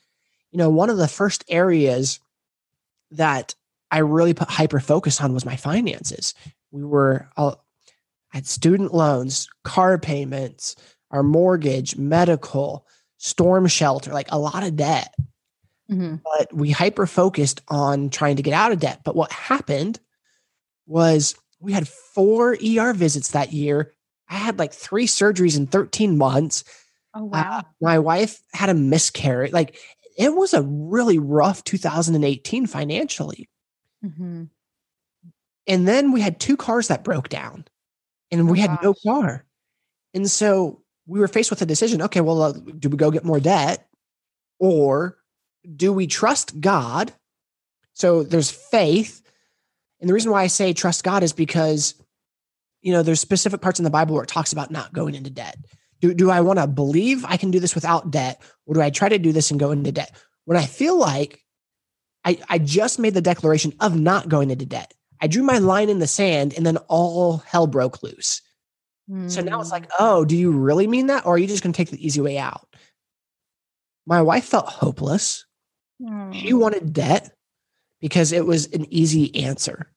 you 0.51 0.59
know, 0.59 0.69
one 0.69 0.91
of 0.91 0.97
the 0.97 1.09
first 1.09 1.45
areas 1.49 2.19
that 3.13 3.55
I 3.91 3.99
really 3.99 4.35
put 4.35 4.49
hyper 4.49 4.81
focus 4.81 5.21
on 5.21 5.33
was 5.33 5.45
my 5.47 5.57
finances. 5.57 6.35
We 6.73 6.85
were 6.85 7.29
uh, 7.37 7.55
I 8.33 8.39
had 8.39 8.47
student 8.47 8.93
loans, 8.93 9.49
car 9.63 9.97
payments, 9.97 10.75
our 11.13 11.23
mortgage, 11.23 11.97
medical, 11.97 12.85
storm 13.17 13.67
shelter, 13.69 14.13
like 14.13 14.29
a 14.31 14.39
lot 14.39 14.65
of 14.65 14.77
debt. 14.77 15.15
Mm-hmm. 15.91 16.17
But 16.25 16.53
we 16.53 16.71
hyper 16.71 17.07
focused 17.07 17.63
on 17.69 18.11
trying 18.11 18.37
to 18.37 18.43
get 18.43 18.55
out 18.55 18.73
of 18.73 18.81
debt. 18.81 19.01
But 19.05 19.17
what 19.17 19.33
happened 19.33 19.99
was 20.87 21.35
we 21.61 21.73
had 21.73 21.89
four 21.89 22.57
ER 22.65 22.93
visits 22.93 23.31
that 23.31 23.53
year. 23.53 23.93
I 24.29 24.35
had 24.35 24.59
like 24.59 24.73
three 24.73 25.07
surgeries 25.07 25.57
in 25.57 25.67
13 25.67 26.19
months. 26.19 26.65
Oh, 27.15 27.25
wow. 27.25 27.59
Uh, 27.59 27.63
my 27.81 27.99
wife 27.99 28.41
had 28.53 28.69
a 28.69 28.75
miscarriage. 28.75 29.53
Like 29.53 29.79
it 30.19 30.35
was 30.35 30.53
a 30.53 30.63
really 30.63 31.19
rough 31.19 31.65
2018 31.65 32.67
financially. 32.67 33.49
Mm-hmm. 34.05 34.45
And 35.67 35.89
then 35.89 36.13
we 36.13 36.21
had 36.21 36.41
two 36.41 36.57
cars 36.57 36.89
that 36.89 37.05
broke 37.05 37.29
down 37.29 37.67
and 38.31 38.51
we 38.51 38.59
oh, 38.59 38.63
had 38.63 38.71
gosh. 38.71 38.83
no 38.83 38.95
car. 39.07 39.45
And 40.15 40.31
so 40.31 40.83
we 41.07 41.21
were 41.21 41.29
faced 41.29 41.51
with 41.51 41.63
a 41.63 41.67
decision 41.67 42.03
okay, 42.03 42.21
well, 42.21 42.43
uh, 42.43 42.53
do 42.53 42.89
we 42.89 42.97
go 42.97 43.11
get 43.11 43.25
more 43.25 43.41
debt 43.41 43.89
or 44.59 45.18
do 45.77 45.93
we 45.93 46.07
trust 46.07 46.61
God? 46.61 47.13
So 47.95 48.23
there's 48.23 48.51
faith. 48.51 49.23
And 50.01 50.09
the 50.09 50.15
reason 50.15 50.31
why 50.31 50.43
I 50.43 50.47
say 50.47 50.73
trust 50.73 51.05
God 51.05 51.23
is 51.23 51.33
because, 51.33 51.95
you 52.81 52.93
know, 52.93 53.03
there's 53.03 53.21
specific 53.21 53.61
parts 53.61 53.81
in 53.81 53.85
the 53.85 53.91
Bible 53.91 54.15
where 54.15 54.25
it 54.25 54.29
talks 54.29 54.53
about 54.53 54.71
not 54.71 54.93
going 54.93 55.15
into 55.15 55.31
debt. 55.31 55.57
Do, 56.01 56.15
do 56.15 56.31
I 56.31 56.41
want 56.41 56.61
to 56.61 56.67
believe 56.67 57.25
I 57.25 57.37
can 57.37 57.51
do 57.51 57.59
this 57.59 57.75
without 57.75 58.11
debt? 58.11 58.41
Or 58.67 58.75
do 58.75 58.81
I 58.81 58.91
try 58.91 59.09
to 59.09 59.19
do 59.19 59.33
this 59.33 59.51
and 59.51 59.59
go 59.59 59.73
into 59.73 59.91
debt? 59.91 60.13
When 60.45 60.57
I 60.57 60.65
feel 60.65 60.97
like 60.97 61.43
I, 62.25 62.39
I 62.49 62.59
just 62.59 62.99
made 62.99 63.15
the 63.15 63.21
declaration 63.21 63.75
of 63.81 63.99
not 63.99 64.29
going 64.29 64.51
into 64.51 64.65
debt, 64.65 64.95
I 65.21 65.27
drew 65.27 65.43
my 65.43 65.59
line 65.59 65.89
in 65.89 65.99
the 65.99 66.07
sand 66.07 66.55
and 66.57 66.65
then 66.65 66.77
all 66.89 67.39
hell 67.39 67.67
broke 67.67 68.03
loose. 68.03 68.41
Mm. 69.11 69.31
So 69.31 69.41
now 69.41 69.61
it's 69.61 69.73
like, 69.73 69.87
hmm. 69.87 69.97
oh, 69.99 70.25
do 70.25 70.37
you 70.37 70.53
really 70.53 70.87
mean 70.87 71.07
that? 71.07 71.27
Or 71.27 71.35
are 71.35 71.39
you 71.39 71.47
just 71.47 71.63
going 71.63 71.73
to 71.73 71.77
take 71.77 71.91
the 71.91 72.05
easy 72.05 72.21
way 72.21 72.39
out? 72.39 72.69
My 74.07 74.23
wife 74.23 74.45
felt 74.45 74.67
hopeless. 74.67 75.45
Mm. 76.01 76.35
She 76.35 76.53
wanted 76.53 76.93
debt 76.93 77.31
because 78.01 78.33
it 78.33 78.47
was 78.47 78.67
an 78.73 78.87
easy 78.93 79.35
answer. 79.45 79.91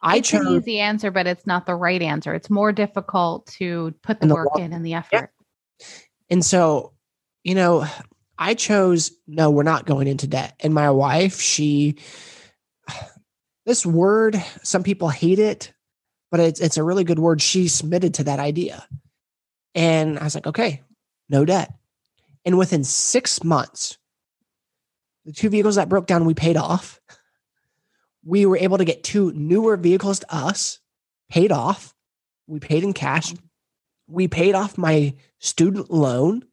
I 0.00 0.16
it's 0.16 0.30
chose 0.30 0.46
an 0.46 0.56
easy 0.56 0.80
answer, 0.80 1.10
but 1.10 1.26
it's 1.26 1.46
not 1.46 1.66
the 1.66 1.74
right 1.74 2.02
answer. 2.02 2.34
It's 2.34 2.50
more 2.50 2.72
difficult 2.72 3.46
to 3.58 3.94
put 4.02 4.20
the, 4.20 4.26
the 4.26 4.34
work 4.34 4.58
in 4.58 4.72
and 4.72 4.84
the 4.84 4.94
effort. 4.94 5.30
Yeah. 5.78 5.86
And 6.30 6.44
so, 6.44 6.92
you 7.44 7.54
know, 7.54 7.86
I 8.38 8.54
chose 8.54 9.12
no, 9.28 9.50
we're 9.50 9.62
not 9.62 9.86
going 9.86 10.08
into 10.08 10.26
debt. 10.26 10.54
And 10.60 10.74
my 10.74 10.90
wife, 10.90 11.40
she 11.40 11.98
this 13.66 13.86
word, 13.86 14.42
some 14.62 14.82
people 14.82 15.08
hate 15.08 15.38
it, 15.38 15.72
but 16.30 16.40
it's 16.40 16.60
it's 16.60 16.76
a 16.76 16.82
really 16.82 17.04
good 17.04 17.20
word. 17.20 17.40
She 17.40 17.68
submitted 17.68 18.14
to 18.14 18.24
that 18.24 18.40
idea. 18.40 18.84
And 19.74 20.18
I 20.18 20.24
was 20.24 20.34
like, 20.34 20.46
okay, 20.46 20.82
no 21.28 21.44
debt. 21.44 21.72
And 22.44 22.58
within 22.58 22.82
six 22.82 23.44
months, 23.44 23.98
the 25.24 25.32
two 25.32 25.48
vehicles 25.48 25.76
that 25.76 25.88
broke 25.88 26.06
down, 26.06 26.24
we 26.24 26.34
paid 26.34 26.56
off. 26.56 27.00
We 28.24 28.46
were 28.46 28.56
able 28.56 28.78
to 28.78 28.84
get 28.84 29.04
two 29.04 29.32
newer 29.32 29.76
vehicles 29.76 30.20
to 30.20 30.34
us, 30.34 30.78
paid 31.30 31.52
off. 31.52 31.94
We 32.46 32.60
paid 32.60 32.84
in 32.84 32.92
cash. 32.92 33.34
We 34.06 34.28
paid 34.28 34.54
off 34.54 34.78
my 34.78 35.14
student 35.38 35.90
loan. 35.90 36.44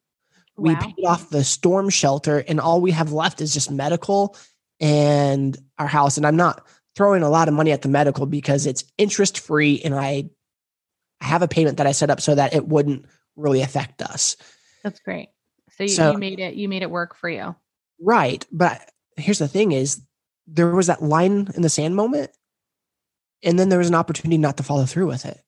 We 0.57 0.75
paid 0.75 1.05
off 1.05 1.29
the 1.29 1.43
storm 1.43 1.89
shelter, 1.89 2.43
and 2.45 2.59
all 2.59 2.81
we 2.81 2.91
have 2.91 3.13
left 3.13 3.39
is 3.39 3.53
just 3.53 3.71
medical 3.71 4.35
and 4.79 5.57
our 5.77 5.87
house. 5.87 6.17
And 6.17 6.25
I'm 6.25 6.35
not 6.35 6.67
throwing 6.95 7.23
a 7.23 7.29
lot 7.29 7.47
of 7.47 7.53
money 7.53 7.71
at 7.71 7.81
the 7.81 7.87
medical 7.87 8.25
because 8.25 8.65
it's 8.65 8.83
interest 8.97 9.39
free, 9.39 9.81
and 9.83 9.95
I 9.95 10.29
have 11.21 11.41
a 11.41 11.47
payment 11.47 11.77
that 11.77 11.87
I 11.87 11.93
set 11.93 12.09
up 12.09 12.19
so 12.19 12.35
that 12.35 12.53
it 12.53 12.67
wouldn't 12.67 13.05
really 13.35 13.61
affect 13.61 14.01
us. 14.01 14.35
That's 14.83 14.99
great. 14.99 15.29
So 15.77 15.83
you, 15.83 15.89
so 15.89 16.11
you 16.11 16.17
made 16.17 16.39
it. 16.39 16.55
You 16.55 16.67
made 16.67 16.81
it 16.81 16.91
work 16.91 17.15
for 17.15 17.29
you. 17.29 17.55
Right. 17.99 18.45
But 18.51 18.89
here's 19.17 19.39
the 19.39 19.47
thing 19.47 19.71
is 19.71 20.01
there 20.47 20.69
was 20.71 20.87
that 20.87 21.03
line 21.03 21.47
in 21.55 21.61
the 21.61 21.69
sand 21.69 21.95
moment. 21.95 22.31
And 23.43 23.57
then 23.57 23.69
there 23.69 23.79
was 23.79 23.87
an 23.87 23.95
opportunity 23.95 24.37
not 24.37 24.57
to 24.57 24.63
follow 24.63 24.85
through 24.85 25.07
with 25.07 25.25
it. 25.25 25.39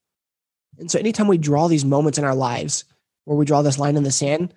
And 0.77 0.89
so 0.89 0.99
anytime 0.99 1.27
we 1.27 1.37
draw 1.37 1.67
these 1.67 1.83
moments 1.83 2.17
in 2.17 2.23
our 2.23 2.35
lives 2.35 2.85
where 3.25 3.37
we 3.37 3.45
draw 3.45 3.61
this 3.61 3.77
line 3.77 3.97
in 3.97 4.03
the 4.03 4.11
sand, 4.11 4.53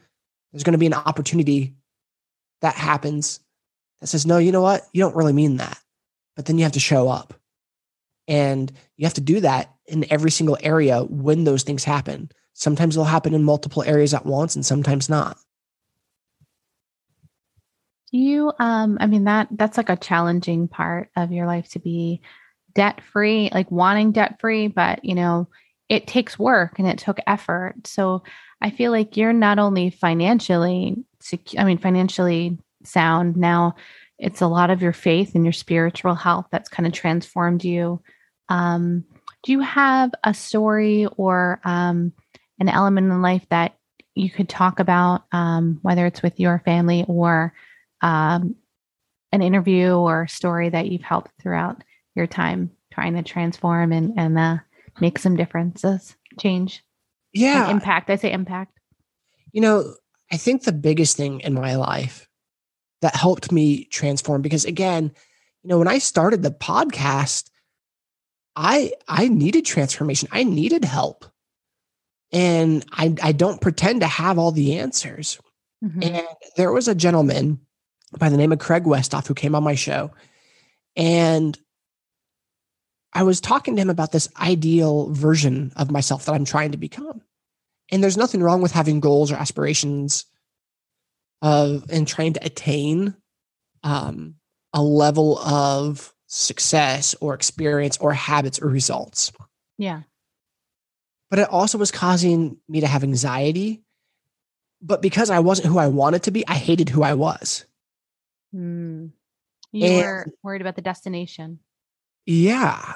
there's 0.53 0.63
going 0.63 0.73
to 0.73 0.79
be 0.79 0.87
an 0.87 0.95
opportunity 0.95 1.75
that 2.61 2.77
happens 2.77 3.41
that 4.01 4.07
says, 4.07 4.25
no, 4.25 4.39
you 4.39 4.53
know 4.53 4.63
what? 4.63 4.87
You 4.93 5.03
don't 5.03 5.17
really 5.17 5.33
mean 5.33 5.57
that. 5.57 5.79
But 6.37 6.47
then 6.47 6.59
you 6.59 6.65
have 6.65 6.73
to 6.73 6.81
show 6.81 7.09
up. 7.09 7.35
And 8.29 8.71
you 8.97 9.07
have 9.07 9.15
to 9.15 9.21
do 9.21 9.41
that 9.41 9.75
in 9.87 10.11
every 10.11 10.31
single 10.31 10.57
area 10.61 11.03
when 11.03 11.45
those 11.45 11.63
things 11.63 11.85
happen. 11.85 12.31
Sometimes 12.53 12.95
they'll 12.95 13.05
happen 13.05 13.35
in 13.35 13.43
multiple 13.43 13.83
areas 13.83 14.15
at 14.15 14.25
once 14.25 14.55
and 14.55 14.65
sometimes 14.65 15.09
not 15.09 15.39
you 18.15 18.53
um 18.59 18.97
i 19.01 19.07
mean 19.07 19.25
that 19.25 19.49
that's 19.53 19.77
like 19.77 19.89
a 19.89 19.97
challenging 19.97 20.69
part 20.69 21.11
of 21.17 21.33
your 21.33 21.47
life 21.47 21.69
to 21.69 21.79
be 21.79 22.21
debt 22.75 23.01
free 23.13 23.51
like 23.53 23.71
wanting 23.71 24.13
debt 24.13 24.41
free 24.41 24.69
but 24.69 25.05
you 25.05 25.15
know 25.15 25.49
it 25.89 26.07
takes 26.07 26.39
work 26.39 26.79
and 26.79 26.89
it 26.89 26.99
took 26.99 27.19
effort. 27.27 27.75
So 27.87 28.23
i 28.61 28.71
feel 28.71 28.91
like 28.91 29.17
you're 29.17 29.33
not 29.33 29.59
only 29.59 29.91
financially 29.91 30.97
secure 31.21 31.61
i 31.61 31.65
mean 31.65 31.79
financially 31.79 32.59
sound 32.85 33.37
now 33.37 33.75
it's 34.19 34.41
a 34.41 34.47
lot 34.47 34.71
of 34.71 34.81
your 34.81 34.93
faith 34.93 35.35
and 35.35 35.45
your 35.45 35.53
spiritual 35.53 36.15
health 36.15 36.47
that's 36.51 36.69
kind 36.69 36.87
of 36.87 36.93
transformed 36.93 37.65
you. 37.65 38.01
Um 38.49 39.05
do 39.43 39.53
you 39.53 39.61
have 39.61 40.13
a 40.23 40.33
story 40.33 41.07
or 41.17 41.61
um 41.65 42.13
an 42.61 42.69
element 42.69 43.11
in 43.11 43.23
life 43.23 43.45
that 43.51 43.75
you 44.15 44.31
could 44.31 44.49
talk 44.49 44.79
about 44.79 45.25
um 45.33 45.81
whether 45.83 46.07
it's 46.07 46.23
with 46.23 46.39
your 46.39 46.63
family 46.65 47.05
or 47.09 47.53
um, 48.05 48.55
an 49.33 49.43
interview 49.43 49.95
or 49.95 50.29
story 50.29 50.69
that 50.69 50.87
you've 50.87 51.03
helped 51.03 51.33
throughout 51.43 51.83
your 52.15 52.29
time 52.29 52.71
trying 52.93 53.15
to 53.15 53.23
transform 53.23 53.93
and, 53.93 54.13
and 54.17 54.39
uh, 54.39 54.59
make 55.01 55.19
some 55.19 55.37
differences, 55.37 56.15
change? 56.39 56.85
Yeah. 57.33 57.71
Impact. 57.71 58.11
I 58.11 58.17
say 58.17 58.31
impact. 58.31 58.79
You 59.53 59.61
know, 59.63 59.95
I 60.31 60.37
think 60.37 60.63
the 60.63 60.73
biggest 60.73 61.17
thing 61.17 61.41
in 61.41 61.55
my 61.55 61.77
life 61.77 62.29
that 63.01 63.17
helped 63.17 63.51
me 63.51 63.87
transform, 63.87 64.43
because 64.43 64.65
again, 64.65 65.11
you 65.63 65.69
know, 65.69 65.79
when 65.79 65.89
I 65.89 65.99
started 65.99 66.43
the 66.43 66.51
podcast, 66.51 67.51
I 68.55 68.93
I 69.09 69.29
needed 69.29 69.65
transformation. 69.65 70.29
I 70.31 70.45
needed 70.45 70.85
help. 70.85 71.25
And 72.33 72.85
I 72.93 73.15
I 73.23 73.33
don't 73.33 73.61
pretend 73.61 74.03
to 74.03 74.07
have 74.07 74.39
all 74.39 74.53
the 74.53 74.79
answers. 74.79 75.41
Mm-hmm. 75.85 76.03
And 76.03 76.27
there 76.57 76.73
was 76.73 76.87
a 76.87 76.95
gentleman 76.95 77.61
by 78.19 78.29
the 78.29 78.37
name 78.37 78.53
of 78.53 78.59
Craig 78.59 78.85
Westoff 78.85 79.27
who 79.27 79.35
came 79.35 79.55
on 79.55 79.63
my 79.63 79.75
show. 79.75 80.11
And 80.97 81.59
I 83.13 83.23
was 83.23 83.41
talking 83.41 83.77
to 83.77 83.83
him 83.83 83.91
about 83.91 84.13
this 84.13 84.29
ideal 84.41 85.11
version 85.11 85.73
of 85.77 85.91
myself 85.91 86.25
that 86.25 86.35
I'm 86.35 86.45
trying 86.45 86.73
to 86.73 86.79
become. 86.79 87.23
And 87.91 88.03
there's 88.03 88.17
nothing 88.17 88.43
wrong 88.43 88.63
with 88.63 88.73
having 88.73 89.01
goals 89.01 89.31
or 89.31 89.37
aspirations 89.37 90.25
of 91.43 91.85
and 91.91 92.09
trying 92.09 92.33
to 92.33 92.45
attain 92.45 93.15
um, 93.83 94.37
a 94.73 94.83
level 94.83 95.39
of 95.39 96.13
success 96.27 97.15
or 97.21 97.35
experience 97.35 97.99
or 97.99 98.13
habits 98.13 98.61
or 98.61 98.69
results. 98.69 99.33
Yeah. 99.79 100.03
But 101.31 101.39
it 101.39 101.49
also 101.49 101.79
was 101.79 101.91
causing 101.91 102.59
me 102.69 102.81
to 102.81 102.87
have 102.87 103.05
anxiety. 103.05 103.83
But 104.81 105.03
because 105.03 105.31
I 105.31 105.39
wasn't 105.41 105.69
who 105.69 105.79
I 105.79 105.87
wanted 105.87 106.25
to 106.25 106.31
be, 106.31 106.47
I 106.47 106.55
hated 106.55 106.89
who 106.89 107.03
I 107.03 107.15
was. 107.15 107.65
Mm. 108.55 109.11
You 109.73 109.87
and, 109.87 110.03
were 110.03 110.27
worried 110.43 110.61
about 110.61 110.77
the 110.77 110.83
destination. 110.83 111.59
Yeah. 112.27 112.95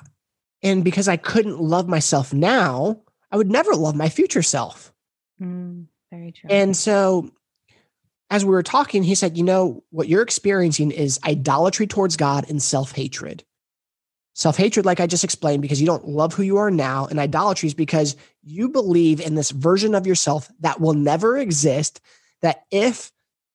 And 0.63 0.85
because 0.85 1.09
I 1.09 1.17
couldn't 1.17 1.61
love 1.61 1.89
myself 1.89 2.33
now, 2.33 3.03
I 3.31 3.37
would 3.37 3.51
never 3.51 3.75
love 3.75 3.95
my 3.95 4.09
future 4.09 4.43
self. 4.43 4.93
Mm, 5.41 5.87
very 6.11 6.33
true. 6.33 6.51
And 6.51 6.77
so 6.77 7.31
as 8.31 8.45
we 8.45 8.51
were 8.51 8.63
talking, 8.63 9.03
he 9.03 9.15
said, 9.15 9.37
You 9.37 9.45
know, 9.45 9.85
what 9.91 10.09
you're 10.09 10.23
experiencing 10.23 10.91
is 10.91 11.19
idolatry 11.25 11.87
towards 11.87 12.17
God 12.17 12.49
and 12.49 12.63
self 12.63 12.93
hatred. 12.93 13.45
Self 14.35 14.57
hatred, 14.57 14.87
like 14.87 15.01
I 15.01 15.07
just 15.07 15.25
explained, 15.25 15.63
because 15.63 15.81
you 15.81 15.87
don't 15.87 16.09
love 16.09 16.35
who 16.35 16.43
you 16.43 16.59
are 16.59 16.71
now, 16.71 17.07
and 17.07 17.19
idolatry 17.19 17.67
is 17.67 17.75
because 17.75 18.17
you 18.43 18.69
believe 18.69 19.21
in 19.21 19.35
this 19.35 19.51
version 19.51 19.95
of 19.95 20.07
yourself 20.07 20.49
that 20.61 20.81
will 20.81 20.95
never 20.95 21.37
exist. 21.37 22.01
That 22.41 22.63
if 22.71 23.11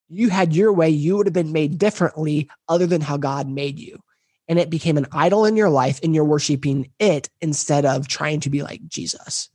you 0.08 0.30
had 0.30 0.54
your 0.54 0.72
way, 0.72 0.88
you 0.88 1.16
would 1.16 1.26
have 1.26 1.34
been 1.34 1.52
made 1.52 1.78
differently 1.78 2.48
other 2.68 2.86
than 2.86 3.00
how 3.00 3.16
God 3.16 3.48
made 3.48 3.78
you. 3.78 3.98
And 4.46 4.58
it 4.58 4.70
became 4.70 4.98
an 4.98 5.06
idol 5.10 5.46
in 5.46 5.56
your 5.56 5.70
life, 5.70 6.00
and 6.02 6.14
you're 6.14 6.24
worshiping 6.24 6.90
it 6.98 7.30
instead 7.40 7.86
of 7.86 8.08
trying 8.08 8.40
to 8.40 8.50
be 8.50 8.62
like 8.62 8.86
Jesus. 8.86 9.48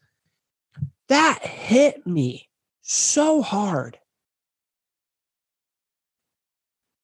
That 1.10 1.46
hit 1.46 2.06
me 2.08 2.50
so 2.82 3.42
hard. 3.42 4.00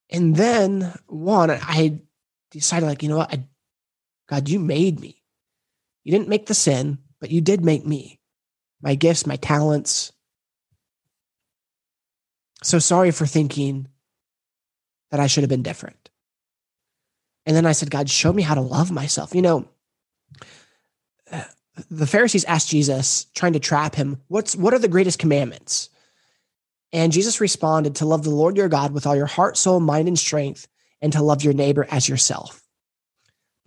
And 0.10 0.36
then 0.36 0.94
one, 1.08 1.52
I 1.52 2.00
decided, 2.52 2.88
like, 2.88 3.04
you 3.04 3.10
know 3.10 3.18
what? 3.18 3.34
I, 3.34 3.46
God, 4.28 4.50
you 4.50 4.60
made 4.60 5.00
me. 5.00 5.22
You 6.04 6.12
didn't 6.12 6.30
make 6.30 6.48
the 6.48 6.54
sin, 6.54 7.00
but 7.20 7.30
you 7.32 7.42
did 7.42 7.64
make 7.64 7.86
me. 7.86 8.20
My 8.82 8.96
gifts, 8.96 9.28
my 9.28 9.36
talents. 9.36 10.12
So 12.66 12.80
sorry 12.80 13.12
for 13.12 13.28
thinking 13.28 13.88
that 15.12 15.20
I 15.20 15.28
should 15.28 15.44
have 15.44 15.50
been 15.52 15.62
different. 15.62 16.10
And 17.46 17.56
then 17.56 17.68
I 17.68 17.74
said, 17.74 17.92
God, 17.92 18.10
show 18.10 18.34
me 18.34 18.42
how 18.42 18.56
to 18.56 18.62
love 18.62 18.90
myself. 18.90 19.36
You 19.36 19.44
know, 19.44 19.68
the 21.92 22.08
Pharisees 22.08 22.44
asked 22.46 22.70
Jesus, 22.70 23.26
trying 23.36 23.54
to 23.54 23.60
trap 23.60 23.94
him, 23.94 24.20
what's 24.30 24.56
what 24.56 24.74
are 24.74 24.80
the 24.80 24.88
greatest 24.88 25.20
commandments? 25.20 25.90
And 26.92 27.12
Jesus 27.12 27.40
responded 27.40 27.98
to 27.98 28.08
love 28.08 28.24
the 28.24 28.32
Lord 28.32 28.58
your 28.58 28.68
God 28.68 28.94
with 28.94 29.06
all 29.06 29.16
your 29.16 29.28
heart, 29.28 29.58
soul, 29.58 29.80
mind, 29.80 30.08
and 30.08 30.18
strength, 30.18 30.68
and 31.02 31.14
to 31.14 31.22
love 31.22 31.44
your 31.44 31.54
neighbor 31.54 31.86
as 31.92 32.10
yourself. 32.10 32.64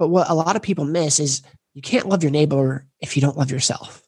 But 0.00 0.09
what 0.09 0.28
a 0.28 0.35
lot 0.35 0.57
of 0.57 0.62
people 0.62 0.85
miss 0.85 1.21
is 1.21 1.43
you 1.73 1.83
can't 1.83 2.09
love 2.09 2.25
your 2.25 2.33
neighbor 2.33 2.85
if 2.99 3.17
you 3.17 3.23
don't 3.23 3.38
love 3.38 3.52
yourself. 3.52 4.02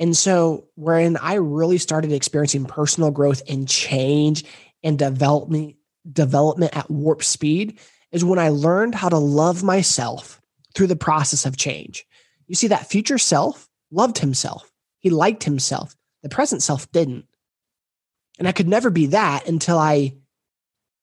And 0.00 0.16
so, 0.16 0.68
when 0.74 1.16
I 1.16 1.34
really 1.34 1.78
started 1.78 2.12
experiencing 2.12 2.64
personal 2.66 3.10
growth 3.10 3.42
and 3.48 3.68
change 3.68 4.44
and 4.82 4.98
development, 4.98 5.76
development 6.10 6.76
at 6.76 6.90
warp 6.90 7.24
speed 7.24 7.78
is 8.12 8.24
when 8.24 8.38
I 8.38 8.50
learned 8.50 8.94
how 8.94 9.08
to 9.08 9.18
love 9.18 9.62
myself 9.62 10.40
through 10.74 10.86
the 10.86 10.96
process 10.96 11.46
of 11.46 11.56
change. 11.56 12.06
You 12.46 12.54
see, 12.54 12.68
that 12.68 12.88
future 12.88 13.18
self 13.18 13.68
loved 13.90 14.18
himself, 14.18 14.70
he 15.00 15.10
liked 15.10 15.44
himself. 15.44 15.94
The 16.22 16.28
present 16.28 16.62
self 16.62 16.90
didn't. 16.90 17.26
And 18.38 18.46
I 18.46 18.52
could 18.52 18.68
never 18.68 18.90
be 18.90 19.06
that 19.06 19.48
until 19.48 19.78
I 19.78 20.14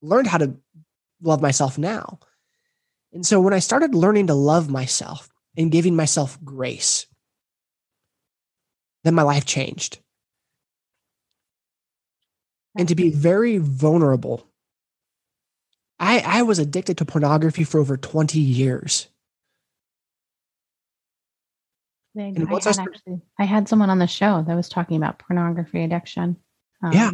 learned 0.01 0.27
how 0.27 0.37
to 0.37 0.55
love 1.21 1.41
myself 1.41 1.77
now. 1.77 2.19
And 3.13 3.25
so 3.25 3.39
when 3.39 3.53
I 3.53 3.59
started 3.59 3.95
learning 3.95 4.27
to 4.27 4.33
love 4.33 4.69
myself 4.69 5.29
and 5.57 5.71
giving 5.71 5.95
myself 5.95 6.37
grace, 6.43 7.07
then 9.05 9.13
my 9.13 9.21
life 9.21 9.45
changed. 9.45 9.99
And 12.77 12.89
to 12.89 12.95
be 12.95 13.09
very 13.09 13.57
vulnerable. 13.57 14.45
I, 15.97 16.21
I 16.25 16.41
was 16.41 16.59
addicted 16.59 16.97
to 16.97 17.05
pornography 17.05 17.63
for 17.63 17.79
over 17.79 17.95
20 17.95 18.37
years. 18.39 19.07
I, 22.17 22.33
had 22.37 22.79
actually, 22.79 23.21
I 23.39 23.45
had 23.45 23.69
someone 23.69 23.89
on 23.89 23.99
the 23.99 24.07
show 24.07 24.43
that 24.45 24.55
was 24.55 24.69
talking 24.69 24.97
about 24.97 25.19
pornography 25.19 25.83
addiction. 25.83 26.37
Um, 26.83 26.91
yeah. 26.93 27.11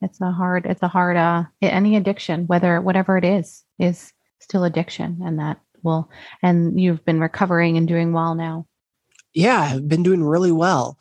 It's 0.00 0.20
a 0.20 0.32
hard, 0.32 0.66
it's 0.66 0.82
a 0.82 0.88
hard, 0.88 1.16
uh, 1.16 1.44
any 1.62 1.96
addiction, 1.96 2.46
whether, 2.46 2.80
whatever 2.80 3.16
it 3.16 3.24
is, 3.24 3.62
is 3.78 4.12
still 4.40 4.64
addiction. 4.64 5.20
And 5.24 5.38
that 5.38 5.60
will, 5.82 6.10
and 6.42 6.80
you've 6.80 7.04
been 7.04 7.20
recovering 7.20 7.76
and 7.76 7.86
doing 7.86 8.12
well 8.12 8.34
now. 8.34 8.66
Yeah. 9.34 9.60
I've 9.60 9.88
been 9.88 10.02
doing 10.02 10.22
really 10.22 10.52
well. 10.52 10.98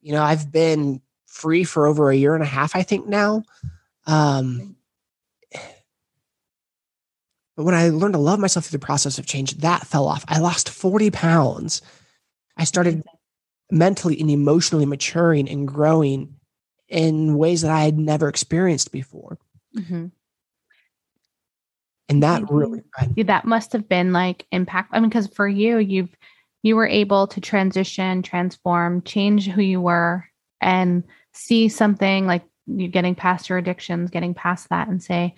You 0.00 0.12
know, 0.12 0.22
I've 0.22 0.50
been 0.50 1.00
free 1.26 1.64
for 1.64 1.86
over 1.86 2.10
a 2.10 2.16
year 2.16 2.34
and 2.34 2.42
a 2.42 2.46
half, 2.46 2.74
I 2.76 2.82
think 2.82 3.06
now. 3.06 3.42
Um, 4.06 4.76
but 7.56 7.64
when 7.64 7.74
I 7.74 7.90
learned 7.90 8.14
to 8.14 8.20
love 8.20 8.38
myself 8.38 8.66
through 8.66 8.78
the 8.78 8.86
process 8.86 9.18
of 9.18 9.26
change, 9.26 9.58
that 9.58 9.86
fell 9.86 10.06
off. 10.06 10.24
I 10.28 10.38
lost 10.38 10.70
40 10.70 11.10
pounds. 11.10 11.82
I 12.56 12.64
started 12.64 13.02
mentally 13.70 14.20
and 14.20 14.30
emotionally 14.30 14.86
maturing 14.86 15.48
and 15.48 15.66
growing 15.66 16.34
in 16.88 17.36
ways 17.36 17.62
that 17.62 17.70
I 17.70 17.82
had 17.82 17.98
never 17.98 18.28
experienced 18.28 18.92
before. 18.92 19.38
Mm-hmm. 19.76 20.06
And 22.08 22.22
that 22.22 22.50
really 22.50 22.82
that 23.16 23.46
must 23.46 23.72
have 23.72 23.88
been 23.88 24.12
like 24.12 24.46
impact. 24.52 24.90
I 24.92 25.00
mean, 25.00 25.08
because 25.08 25.28
for 25.28 25.48
you, 25.48 25.78
you've 25.78 26.14
you 26.62 26.76
were 26.76 26.86
able 26.86 27.26
to 27.28 27.40
transition, 27.40 28.22
transform, 28.22 29.02
change 29.02 29.48
who 29.48 29.60
you 29.62 29.80
were, 29.80 30.24
and 30.60 31.02
see 31.32 31.68
something 31.68 32.26
like 32.26 32.44
you 32.66 32.88
getting 32.88 33.14
past 33.14 33.48
your 33.48 33.58
addictions, 33.58 34.10
getting 34.10 34.34
past 34.34 34.68
that, 34.68 34.88
and 34.88 35.02
say, 35.02 35.34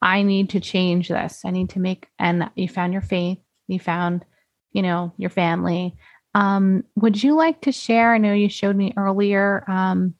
I 0.00 0.22
need 0.22 0.50
to 0.50 0.60
change 0.60 1.08
this. 1.08 1.42
I 1.44 1.50
need 1.50 1.70
to 1.70 1.78
make. 1.78 2.08
And 2.18 2.50
you 2.54 2.68
found 2.68 2.92
your 2.92 3.02
faith. 3.02 3.38
You 3.68 3.78
found, 3.78 4.24
you 4.72 4.82
know, 4.82 5.12
your 5.16 5.30
family. 5.30 5.94
Um, 6.34 6.84
would 6.96 7.22
you 7.22 7.36
like 7.36 7.60
to 7.62 7.72
share? 7.72 8.14
I 8.14 8.18
know 8.18 8.32
you 8.32 8.48
showed 8.48 8.74
me 8.74 8.94
earlier. 8.96 9.64
Um, 9.68 10.14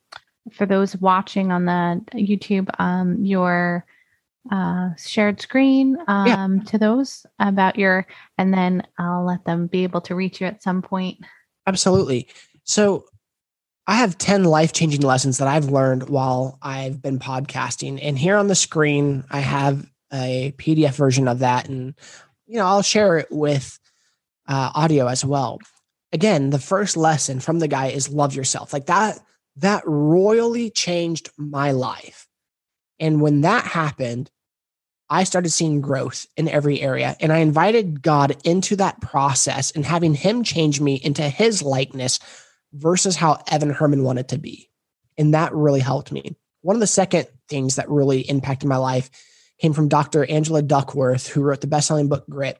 for 0.52 0.66
those 0.66 0.96
watching 0.96 1.50
on 1.50 1.64
the 1.64 2.02
YouTube, 2.14 2.68
um, 2.78 3.24
your 3.24 3.86
uh, 4.50 4.90
shared 4.96 5.40
screen 5.40 5.96
um, 6.08 6.26
yeah. 6.26 6.64
to 6.66 6.78
those 6.78 7.24
about 7.38 7.78
your, 7.78 8.06
and 8.38 8.52
then 8.52 8.82
I'll 8.98 9.24
let 9.24 9.44
them 9.44 9.66
be 9.66 9.84
able 9.84 10.00
to 10.02 10.14
reach 10.14 10.40
you 10.40 10.46
at 10.46 10.62
some 10.62 10.82
point. 10.82 11.18
Absolutely. 11.66 12.28
So 12.64 13.06
I 13.86 13.96
have 13.96 14.18
10 14.18 14.44
life 14.44 14.72
changing 14.72 15.02
lessons 15.02 15.38
that 15.38 15.48
I've 15.48 15.70
learned 15.70 16.08
while 16.08 16.58
I've 16.62 17.02
been 17.02 17.18
podcasting. 17.18 17.98
And 18.02 18.18
here 18.18 18.36
on 18.36 18.48
the 18.48 18.54
screen, 18.54 19.24
I 19.30 19.40
have 19.40 19.86
a 20.12 20.54
PDF 20.58 20.94
version 20.94 21.28
of 21.28 21.40
that. 21.40 21.68
And, 21.68 21.94
you 22.46 22.58
know, 22.58 22.66
I'll 22.66 22.82
share 22.82 23.18
it 23.18 23.28
with 23.30 23.78
uh, 24.48 24.70
audio 24.74 25.06
as 25.06 25.24
well. 25.24 25.58
Again, 26.12 26.50
the 26.50 26.58
first 26.58 26.96
lesson 26.96 27.40
from 27.40 27.58
the 27.58 27.68
guy 27.68 27.86
is 27.86 28.08
love 28.08 28.34
yourself. 28.34 28.72
Like 28.72 28.86
that 28.86 29.18
that 29.56 29.82
royally 29.86 30.70
changed 30.70 31.30
my 31.36 31.72
life. 31.72 32.26
And 33.02 33.20
when 33.20 33.40
that 33.40 33.64
happened, 33.64 34.30
I 35.10 35.24
started 35.24 35.50
seeing 35.50 35.80
growth 35.80 36.24
in 36.36 36.48
every 36.48 36.80
area. 36.80 37.16
And 37.18 37.32
I 37.32 37.38
invited 37.38 38.00
God 38.00 38.36
into 38.44 38.76
that 38.76 39.00
process 39.00 39.72
and 39.72 39.84
having 39.84 40.14
Him 40.14 40.44
change 40.44 40.80
me 40.80 40.94
into 40.94 41.28
His 41.28 41.62
likeness 41.62 42.20
versus 42.72 43.16
how 43.16 43.42
Evan 43.50 43.74
Herrman 43.74 44.04
wanted 44.04 44.28
to 44.28 44.38
be. 44.38 44.70
And 45.18 45.34
that 45.34 45.52
really 45.52 45.80
helped 45.80 46.12
me. 46.12 46.36
One 46.60 46.76
of 46.76 46.80
the 46.80 46.86
second 46.86 47.26
things 47.48 47.74
that 47.74 47.90
really 47.90 48.20
impacted 48.20 48.68
my 48.68 48.76
life 48.76 49.10
came 49.58 49.72
from 49.72 49.88
Dr. 49.88 50.24
Angela 50.24 50.62
Duckworth, 50.62 51.26
who 51.26 51.42
wrote 51.42 51.60
the 51.60 51.66
best 51.66 51.88
selling 51.88 52.08
book, 52.08 52.24
Grit. 52.30 52.56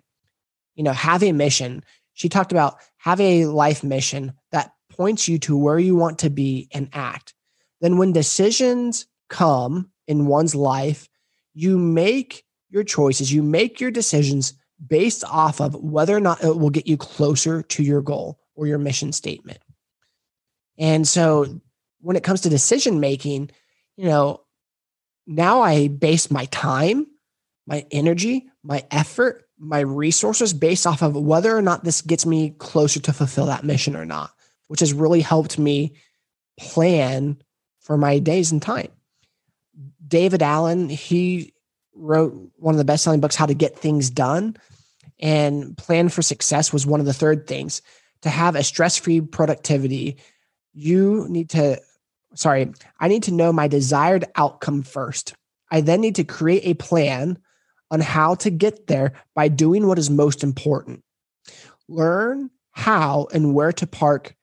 You 0.75 0.83
know, 0.83 0.93
have 0.93 1.23
a 1.23 1.31
mission. 1.31 1.85
She 2.15 2.29
talked 2.29 2.51
about 2.51 2.79
have 2.97 3.21
a 3.21 3.47
life 3.47 3.85
mission 3.85 4.33
that 4.51 4.73
points 4.91 5.29
you 5.29 5.39
to 5.39 5.57
where 5.57 5.79
you 5.79 5.95
want 5.95 6.19
to 6.19 6.31
be 6.31 6.69
and 6.73 6.89
act. 6.93 7.33
Then, 7.81 7.97
when 7.97 8.13
decisions 8.13 9.07
come 9.29 9.92
in 10.13 10.27
one's 10.27 10.55
life, 10.55 11.09
you 11.55 11.79
make 11.79 12.45
your 12.71 12.85
choices, 12.85 13.33
you 13.33 13.43
make 13.43 13.81
your 13.81 13.91
decisions 13.91 14.55
based 14.85 15.25
off 15.25 15.61
of 15.61 15.75
whether 15.75 16.17
or 16.17 16.21
not 16.21 16.43
it 16.43 16.57
will 16.57 16.71
get 16.71 16.87
you 16.87 16.97
closer 16.97 17.63
to 17.63 17.83
your 17.83 18.01
goal 18.01 18.39
or 18.55 18.67
your 18.67 18.79
mission 18.79 19.13
statement. 19.13 19.59
And 20.79 21.07
so, 21.07 21.61
when 22.01 22.17
it 22.17 22.25
comes 22.25 22.41
to 22.43 22.49
decision 22.49 23.01
making, 23.01 23.51
you 23.97 24.07
know, 24.07 24.41
now 25.27 25.63
I 25.63 25.89
base 25.89 26.31
my 26.31 26.47
time, 26.47 27.07
my 27.67 27.87
energy, 27.91 28.47
my 28.65 28.85
effort, 28.91 29.45
my 29.59 29.81
resources 29.81 30.53
based 30.53 30.87
off 30.87 31.03
of 31.03 31.15
whether 31.15 31.57
or 31.57 31.63
not 31.63 31.85
this 31.85 32.03
gets 32.03 32.27
me 32.27 32.51
closer 32.59 32.99
to 33.01 33.13
fulfill 33.13 33.47
that 33.47 33.65
mission 33.65 33.95
or 33.95 34.05
not 34.05 34.33
which 34.73 34.81
has 34.81 34.95
really 34.95 35.21
helped 35.21 35.59
me 35.59 35.93
plan 36.59 37.37
for 37.81 37.99
my 37.99 38.19
days 38.19 38.53
and 38.53 38.63
time. 38.63 38.89
David 40.13 40.43
Allen, 40.43 40.91
he 40.91 41.55
wrote 41.95 42.35
one 42.57 42.75
of 42.75 42.79
the 42.79 42.85
best 42.85 43.03
selling 43.03 43.21
books, 43.21 43.35
How 43.35 43.47
to 43.47 43.55
Get 43.55 43.79
Things 43.79 44.11
Done. 44.11 44.59
And 45.19 45.75
plan 45.79 46.11
for 46.11 46.21
success 46.21 46.71
was 46.71 46.87
one 46.87 47.01
of 47.01 47.07
the 47.07 47.15
third 47.15 47.47
things. 47.47 47.81
To 48.21 48.29
have 48.29 48.55
a 48.55 48.63
stress 48.63 48.99
free 48.99 49.23
productivity, 49.23 50.19
you 50.75 51.27
need 51.31 51.49
to, 51.51 51.81
sorry, 52.35 52.75
I 53.01 53.09
need 53.09 53.23
to 53.23 53.33
know 53.33 53.55
my 53.55 53.69
desired 53.69 54.27
outcome 54.37 54.83
first. 54.83 55.33
I 55.71 55.81
then 55.81 56.03
need 56.03 56.17
to 56.17 56.25
create 56.25 56.67
a 56.67 56.75
plan 56.75 57.39
on 57.91 58.01
how 58.01 58.35
to 58.35 58.51
get 58.51 58.89
there 58.89 59.15
by 59.35 59.49
doing 59.49 59.87
what 59.87 59.99
is 59.99 60.11
most 60.11 60.45
important. 60.45 61.03
Learn 61.89 62.51
how 62.73 63.29
and 63.33 63.55
where 63.55 63.73
to 63.73 63.87
park 63.87 64.37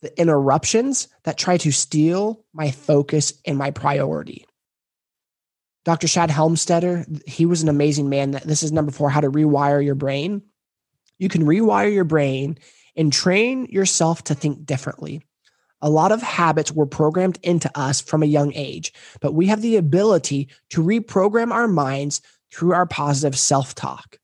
the 0.00 0.16
interruptions 0.16 1.08
that 1.24 1.38
try 1.38 1.56
to 1.56 1.72
steal 1.72 2.44
my 2.52 2.70
focus 2.70 3.32
and 3.44 3.58
my 3.58 3.72
priority. 3.72 4.44
Dr. 5.88 6.06
Shad 6.06 6.28
Helmstetter, 6.28 7.26
he 7.26 7.46
was 7.46 7.62
an 7.62 7.70
amazing 7.70 8.10
man. 8.10 8.32
This 8.44 8.62
is 8.62 8.72
number 8.72 8.92
four 8.92 9.08
how 9.08 9.22
to 9.22 9.30
rewire 9.30 9.82
your 9.82 9.94
brain. 9.94 10.42
You 11.18 11.30
can 11.30 11.46
rewire 11.46 11.90
your 11.90 12.04
brain 12.04 12.58
and 12.94 13.10
train 13.10 13.64
yourself 13.70 14.22
to 14.24 14.34
think 14.34 14.66
differently. 14.66 15.22
A 15.80 15.88
lot 15.88 16.12
of 16.12 16.20
habits 16.20 16.70
were 16.70 16.84
programmed 16.84 17.38
into 17.42 17.70
us 17.74 18.02
from 18.02 18.22
a 18.22 18.26
young 18.26 18.52
age, 18.52 18.92
but 19.22 19.32
we 19.32 19.46
have 19.46 19.62
the 19.62 19.76
ability 19.76 20.50
to 20.68 20.82
reprogram 20.82 21.52
our 21.52 21.66
minds 21.66 22.20
through 22.52 22.74
our 22.74 22.84
positive 22.84 23.38
self 23.38 23.74
talk. 23.74 24.18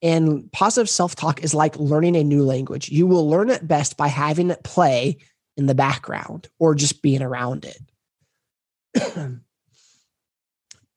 And 0.00 0.50
positive 0.50 0.88
self 0.88 1.14
talk 1.14 1.44
is 1.44 1.52
like 1.52 1.78
learning 1.78 2.16
a 2.16 2.24
new 2.24 2.42
language. 2.42 2.88
You 2.88 3.06
will 3.06 3.28
learn 3.28 3.50
it 3.50 3.68
best 3.68 3.98
by 3.98 4.08
having 4.08 4.48
it 4.48 4.64
play 4.64 5.18
in 5.58 5.66
the 5.66 5.74
background 5.74 6.48
or 6.58 6.74
just 6.74 7.02
being 7.02 7.20
around 7.20 7.66
it. 7.66 9.20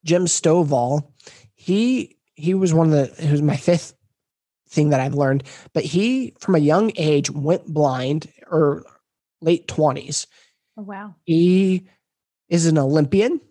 Jim 0.08 0.26
Stovall, 0.26 1.12
he 1.54 2.18
he 2.36 2.54
was 2.54 2.74
one 2.74 2.92
of 2.92 2.94
the 2.94 3.22
he 3.22 3.32
was 3.32 3.42
my 3.42 3.58
fifth 3.58 3.94
thing 4.70 4.90
that 4.90 5.00
I've 5.00 5.14
learned, 5.14 5.44
but 5.74 5.84
he 5.84 6.34
from 6.40 6.56
a 6.56 6.60
young 6.60 6.92
age 6.96 7.30
went 7.30 7.68
blind 7.68 8.32
or 8.50 8.86
late 9.42 9.68
20s. 9.68 10.26
Oh 10.78 10.84
wow. 10.84 11.16
He 11.26 11.88
is 12.50 12.66
an 12.66 12.78
Olympian. 12.78 13.42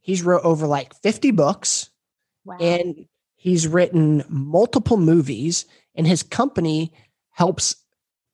He's 0.00 0.22
wrote 0.22 0.44
over 0.44 0.66
like 0.66 0.94
50 1.02 1.32
books. 1.32 1.90
Wow. 2.44 2.56
And 2.60 3.06
he's 3.36 3.66
written 3.66 4.24
multiple 4.28 4.96
movies 4.96 5.66
and 5.94 6.06
his 6.06 6.22
company 6.22 6.92
helps 7.30 7.76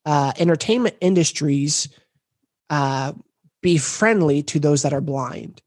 uh, 0.04 0.32
entertainment 0.38 0.96
industries 1.00 1.88
uh, 2.70 3.12
be 3.62 3.78
friendly 3.78 4.42
to 4.42 4.60
those 4.60 4.82
that 4.82 4.92
are 4.92 5.00
blind. 5.00 5.62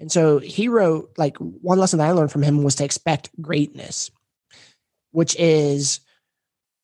And 0.00 0.10
so 0.10 0.38
he 0.38 0.66
wrote 0.66 1.12
like 1.18 1.36
one 1.36 1.78
lesson 1.78 1.98
that 1.98 2.08
I 2.08 2.12
learned 2.12 2.32
from 2.32 2.42
him 2.42 2.62
was 2.62 2.74
to 2.76 2.84
expect 2.84 3.28
greatness, 3.40 4.10
which 5.12 5.36
is 5.38 6.00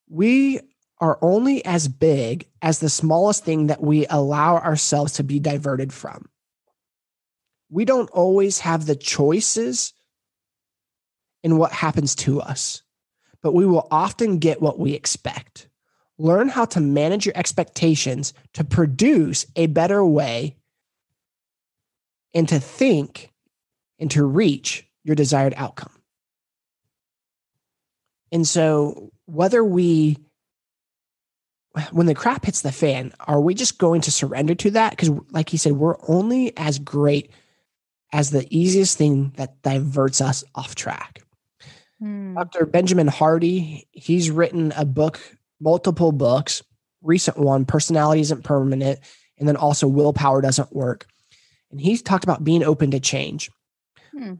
we 0.08 0.60
are 1.00 1.18
only 1.22 1.64
as 1.64 1.88
big 1.88 2.46
as 2.60 2.78
the 2.78 2.90
smallest 2.90 3.42
thing 3.42 3.68
that 3.68 3.82
we 3.82 4.06
allow 4.08 4.58
ourselves 4.58 5.14
to 5.14 5.24
be 5.24 5.40
diverted 5.40 5.94
from. 5.94 6.28
We 7.70 7.86
don't 7.86 8.10
always 8.10 8.60
have 8.60 8.84
the 8.84 8.94
choices 8.94 9.94
in 11.42 11.56
what 11.56 11.72
happens 11.72 12.14
to 12.16 12.42
us, 12.42 12.82
but 13.42 13.54
we 13.54 13.64
will 13.64 13.88
often 13.90 14.38
get 14.38 14.60
what 14.60 14.78
we 14.78 14.92
expect. 14.92 15.68
Learn 16.18 16.48
how 16.48 16.66
to 16.66 16.80
manage 16.80 17.24
your 17.24 17.36
expectations 17.36 18.34
to 18.54 18.64
produce 18.64 19.46
a 19.56 19.66
better 19.66 20.04
way 20.04 20.56
and 22.36 22.48
to 22.50 22.60
think 22.60 23.32
and 23.98 24.10
to 24.10 24.22
reach 24.24 24.86
your 25.04 25.16
desired 25.16 25.54
outcome. 25.56 25.90
And 28.30 28.46
so, 28.46 29.10
whether 29.24 29.64
we, 29.64 30.18
when 31.92 32.06
the 32.06 32.14
crap 32.14 32.44
hits 32.44 32.60
the 32.60 32.72
fan, 32.72 33.12
are 33.20 33.40
we 33.40 33.54
just 33.54 33.78
going 33.78 34.02
to 34.02 34.12
surrender 34.12 34.54
to 34.56 34.70
that? 34.72 34.90
Because, 34.90 35.10
like 35.30 35.48
he 35.48 35.56
said, 35.56 35.72
we're 35.72 35.96
only 36.08 36.54
as 36.58 36.78
great 36.78 37.30
as 38.12 38.30
the 38.30 38.46
easiest 38.50 38.98
thing 38.98 39.32
that 39.36 39.62
diverts 39.62 40.20
us 40.20 40.44
off 40.54 40.74
track. 40.74 41.22
Hmm. 42.00 42.34
Dr. 42.34 42.66
Benjamin 42.66 43.08
Hardy, 43.08 43.88
he's 43.92 44.30
written 44.30 44.74
a 44.76 44.84
book 44.84 45.20
multiple 45.58 46.12
books. 46.12 46.62
Recent 47.00 47.38
one, 47.38 47.64
Personality 47.64 48.20
Isn't 48.20 48.44
Permanent, 48.44 48.98
and 49.38 49.48
then 49.48 49.56
also 49.56 49.86
Willpower 49.86 50.42
Doesn't 50.42 50.74
Work. 50.74 51.06
And 51.70 51.80
he's 51.80 52.02
talked 52.02 52.24
about 52.24 52.44
being 52.44 52.62
open 52.62 52.90
to 52.92 53.00
change. 53.00 53.50
Hmm. 54.12 54.34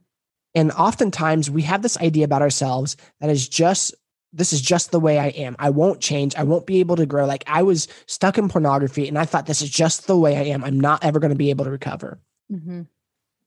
And 0.55 0.73
oftentimes 0.73 1.51
we 1.51 1.63
have 1.63 1.83
this 1.83 1.99
idea 1.99 2.25
about 2.25 2.43
ourselves 2.43 2.97
that 3.21 3.31
is 3.31 3.49
just 3.49 3.95
this 4.33 4.53
is 4.53 4.61
just 4.61 4.91
the 4.91 5.01
way 5.01 5.19
I 5.19 5.29
am. 5.29 5.57
I 5.59 5.71
won't 5.71 6.01
change. 6.01 6.35
I 6.35 6.43
won't 6.43 6.67
be 6.67 6.81
able 6.81 6.97
to 6.97 7.07
grow. 7.07 7.25
Like 7.25 7.45
I 7.47 7.63
was 7.63 7.89
stuck 8.07 8.37
in 8.37 8.49
pornography 8.49 9.09
and 9.09 9.19
I 9.19 9.25
thought 9.25 9.47
this 9.47 9.63
is 9.63 9.71
just 9.71 10.07
the 10.07 10.19
way 10.19 10.37
I 10.37 10.43
am. 10.53 10.63
I'm 10.63 10.79
not 10.79 11.05
ever 11.05 11.21
going 11.21 11.31
to 11.31 11.37
be 11.37 11.51
able 11.51 11.65
to 11.65 11.71
recover. 11.71 12.21
Mm-hmm. 12.53 12.83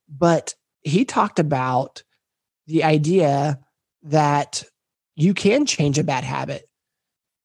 But 0.10 0.56
he 0.82 1.06
talked 1.06 1.38
about 1.38 2.02
the 2.66 2.84
idea 2.84 3.60
that 4.04 4.64
you 5.16 5.34
can 5.34 5.66
change 5.66 6.00
a 6.00 6.04
bad 6.04 6.24
habit 6.24 6.70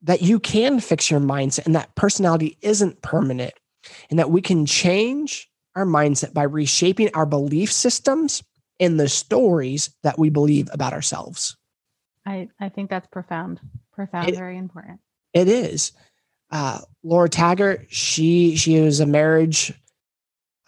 that 0.04 0.22
you 0.22 0.38
can 0.38 0.80
fix 0.80 1.10
your 1.10 1.20
mindset 1.20 1.66
and 1.66 1.74
that 1.74 1.94
personality 1.94 2.58
isn't 2.60 3.02
permanent 3.02 3.54
and 4.10 4.18
that 4.18 4.30
we 4.30 4.40
can 4.40 4.66
change 4.66 5.50
our 5.74 5.84
mindset 5.84 6.32
by 6.32 6.44
reshaping 6.44 7.10
our 7.14 7.26
belief 7.26 7.72
systems 7.72 8.42
and 8.80 8.98
the 8.98 9.08
stories 9.08 9.94
that 10.02 10.18
we 10.18 10.30
believe 10.30 10.68
about 10.72 10.92
ourselves. 10.92 11.56
I, 12.26 12.48
I 12.60 12.68
think 12.68 12.90
that's 12.90 13.06
profound, 13.08 13.60
profound, 13.92 14.28
it, 14.28 14.36
very 14.36 14.56
important. 14.56 15.00
It 15.32 15.48
is. 15.48 15.92
Uh, 16.50 16.80
Laura 17.02 17.28
Taggart, 17.28 17.86
she 17.88 18.56
she 18.56 18.80
was 18.80 19.00
a 19.00 19.06
marriage 19.06 19.72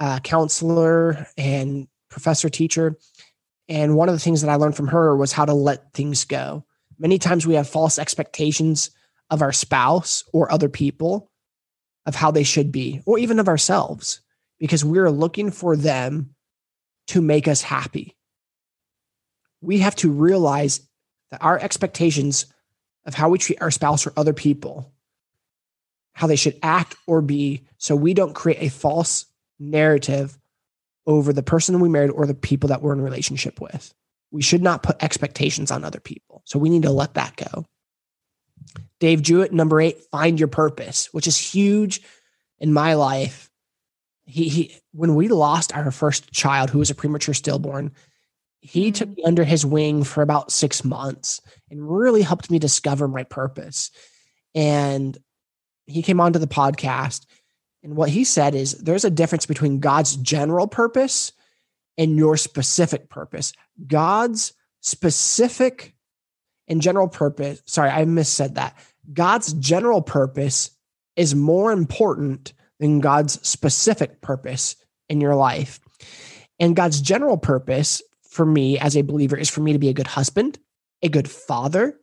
uh, 0.01 0.19
counselor 0.21 1.27
and 1.39 1.89
professor 2.11 2.49
teacher, 2.49 2.99
and 3.69 3.97
one 3.97 4.09
of 4.09 4.15
the 4.15 4.21
things 4.21 4.43
that 4.43 4.51
I 4.51 4.57
learned 4.57 4.77
from 4.77 4.89
her 4.89 5.17
was 5.17 5.33
how 5.33 5.45
to 5.45 5.55
let 5.55 5.93
things 5.93 6.25
go. 6.25 6.65
Many 6.99 7.19
times 7.19 7.47
we 7.47 7.55
have 7.55 7.69
false 7.69 7.99
expectations 7.99 8.91
of 9.31 9.43
our 9.43 9.53
spouse 9.53 10.25
or 10.33 10.53
other 10.53 10.69
people 10.69 11.31
of 12.07 12.15
how 12.15 12.31
they 12.31 12.45
should 12.45 12.71
be, 12.71 13.01
or 13.07 13.19
even 13.19 13.39
of 13.39 13.49
ourselves, 13.49 14.21
because 14.59 14.85
we're 14.85 15.11
looking 15.11 15.51
for 15.51 15.77
them 15.77 16.35
to 17.09 17.21
make 17.21 17.47
us 17.49 17.63
happy. 17.63 18.17
We 19.61 19.79
have 19.79 19.97
to 19.97 20.11
realize 20.11 20.81
that 21.31 21.43
our 21.43 21.59
expectations 21.59 22.47
of 23.05 23.15
how 23.15 23.29
we 23.29 23.39
treat 23.39 23.61
our 23.61 23.71
spouse 23.71 24.07
or 24.07 24.13
other 24.17 24.33
people, 24.33 24.93
how 26.13 26.27
they 26.27 26.37
should 26.37 26.59
act 26.63 26.97
or 27.07 27.23
be, 27.23 27.67
so 27.79 27.95
we 27.95 28.15
don't 28.15 28.35
create 28.35 28.61
a 28.61 28.71
false 28.71 29.27
narrative 29.59 30.39
over 31.07 31.33
the 31.33 31.43
person 31.43 31.79
we 31.81 31.89
married 31.89 32.11
or 32.11 32.27
the 32.27 32.35
people 32.35 32.69
that 32.69 32.83
we're 32.83 32.93
in 32.93 33.01
relationship 33.01 33.61
with. 33.61 33.95
We 34.33 34.43
should 34.43 34.63
not 34.63 34.83
put 34.83 35.03
expectations 35.03 35.71
on 35.71 35.85
other 35.85 36.01
people. 36.01 36.43
So 36.45 36.59
we 36.59 36.69
need 36.69 36.83
to 36.83 36.91
let 36.91 37.15
that 37.15 37.37
go. 37.37 37.65
Dave 38.99 39.23
Jewett, 39.23 39.53
number 39.53 39.81
eight, 39.81 40.01
find 40.11 40.39
your 40.39 40.49
purpose, 40.49 41.13
which 41.13 41.27
is 41.27 41.39
huge 41.39 42.03
in 42.59 42.73
my 42.73 42.95
life. 42.95 43.46
He, 44.27 44.49
he 44.49 44.77
when 44.93 45.15
we 45.15 45.29
lost 45.29 45.75
our 45.75 45.91
first 45.91 46.33
child 46.33 46.71
who 46.71 46.79
was 46.79 46.91
a 46.91 46.95
premature 46.95 47.35
stillborn, 47.35 47.93
he 48.61 48.87
mm-hmm. 48.87 48.93
took 48.93 49.17
me 49.17 49.23
under 49.25 49.45
his 49.45 49.65
wing 49.65 50.03
for 50.05 50.23
about 50.23 50.53
six 50.53 50.85
months 50.85 51.41
and 51.71 51.89
really 51.89 52.23
helped 52.23 52.51
me 52.51 52.59
discover 52.59 53.09
my 53.09 53.23
purpose. 53.23 53.91
And 54.55 55.17
he 55.87 56.03
came 56.03 56.21
onto 56.21 56.39
the 56.39 56.47
podcast. 56.47 57.27
And 57.83 57.95
what 57.95 58.11
he 58.11 58.25
said 58.25 58.55
is 58.55 58.73
there's 58.73 59.05
a 59.05 59.11
difference 59.11 59.47
between 59.47 59.79
God's 59.79 60.17
general 60.17 60.67
purpose 60.67 61.33
and 61.97 62.17
your 62.17 62.37
specific 62.37 63.09
purpose. 63.09 63.53
God's 63.87 64.53
specific 64.81 65.95
and 66.69 66.83
general 66.83 67.09
purpose, 67.09 67.63
sorry, 67.67 67.91
I 67.91 68.05
missaid 68.05 68.55
that. 68.55 68.77
God's 69.13 69.53
general 69.55 70.03
purpose 70.03 70.71
is 71.15 71.35
more 71.35 71.71
important 71.71 72.53
than 72.79 73.01
God's 73.01 73.47
specific 73.47 74.21
purpose 74.21 74.77
in 75.09 75.21
your 75.21 75.35
life. 75.35 75.81
And 76.59 76.77
God's 76.77 77.01
general 77.01 77.37
purpose 77.37 78.03
for 78.29 78.45
me 78.45 78.79
as 78.79 78.97
a 78.97 79.03
believer 79.03 79.37
is 79.37 79.51
for 79.51 79.61
me 79.61 79.73
to 79.73 79.79
be 79.79 79.89
a 79.89 79.95
good 79.95 80.07
husband, 80.07 80.59
a 81.03 81.09
good 81.09 81.31
father, 81.31 81.99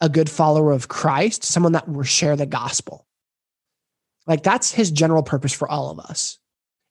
a 0.00 0.08
good 0.08 0.28
follower 0.28 0.72
of 0.72 0.88
Christ, 0.88 1.44
someone 1.44 1.72
that 1.72 1.88
will 1.88 2.02
share 2.02 2.36
the 2.36 2.46
gospel. 2.46 3.06
Like 4.26 4.42
that's 4.42 4.72
his 4.72 4.90
general 4.90 5.22
purpose 5.22 5.52
for 5.52 5.68
all 5.68 5.90
of 5.90 6.00
us. 6.00 6.38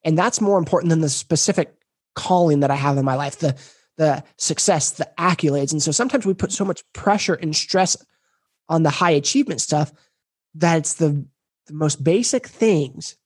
And 0.03 0.17
that's 0.17 0.41
more 0.41 0.57
important 0.57 0.89
than 0.89 1.01
the 1.01 1.09
specific 1.09 1.75
calling 2.15 2.61
that 2.61 2.71
I 2.71 2.75
have 2.75 2.97
in 2.97 3.05
my 3.05 3.15
life, 3.15 3.39
the 3.39 3.55
the 3.97 4.23
success, 4.37 4.91
the 4.91 5.09
accolades. 5.17 5.71
And 5.71 5.81
so 5.81 5.91
sometimes 5.91 6.25
we 6.25 6.33
put 6.33 6.51
so 6.51 6.65
much 6.65 6.83
pressure 6.93 7.33
and 7.33 7.55
stress 7.55 7.95
on 8.67 8.83
the 8.83 8.89
high 8.89 9.11
achievement 9.11 9.61
stuff 9.61 9.93
that 10.55 10.77
it's 10.79 10.95
the, 10.95 11.25
the 11.67 11.73
most 11.73 12.03
basic 12.03 12.47
things 12.47 13.17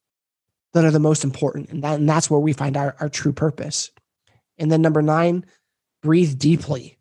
that 0.74 0.86
are 0.86 0.92
the 0.92 1.00
most 1.00 1.24
important. 1.24 1.70
And, 1.70 1.84
that, 1.84 2.00
and 2.00 2.10
that's 2.10 2.30
where 2.30 2.40
we 2.40 2.54
find 2.54 2.78
our, 2.78 2.96
our 3.00 3.10
true 3.10 3.34
purpose. 3.34 3.92
And 4.58 4.72
then 4.72 4.82
number 4.82 5.02
nine, 5.02 5.46
breathe 6.02 6.38
deeply. 6.38 6.98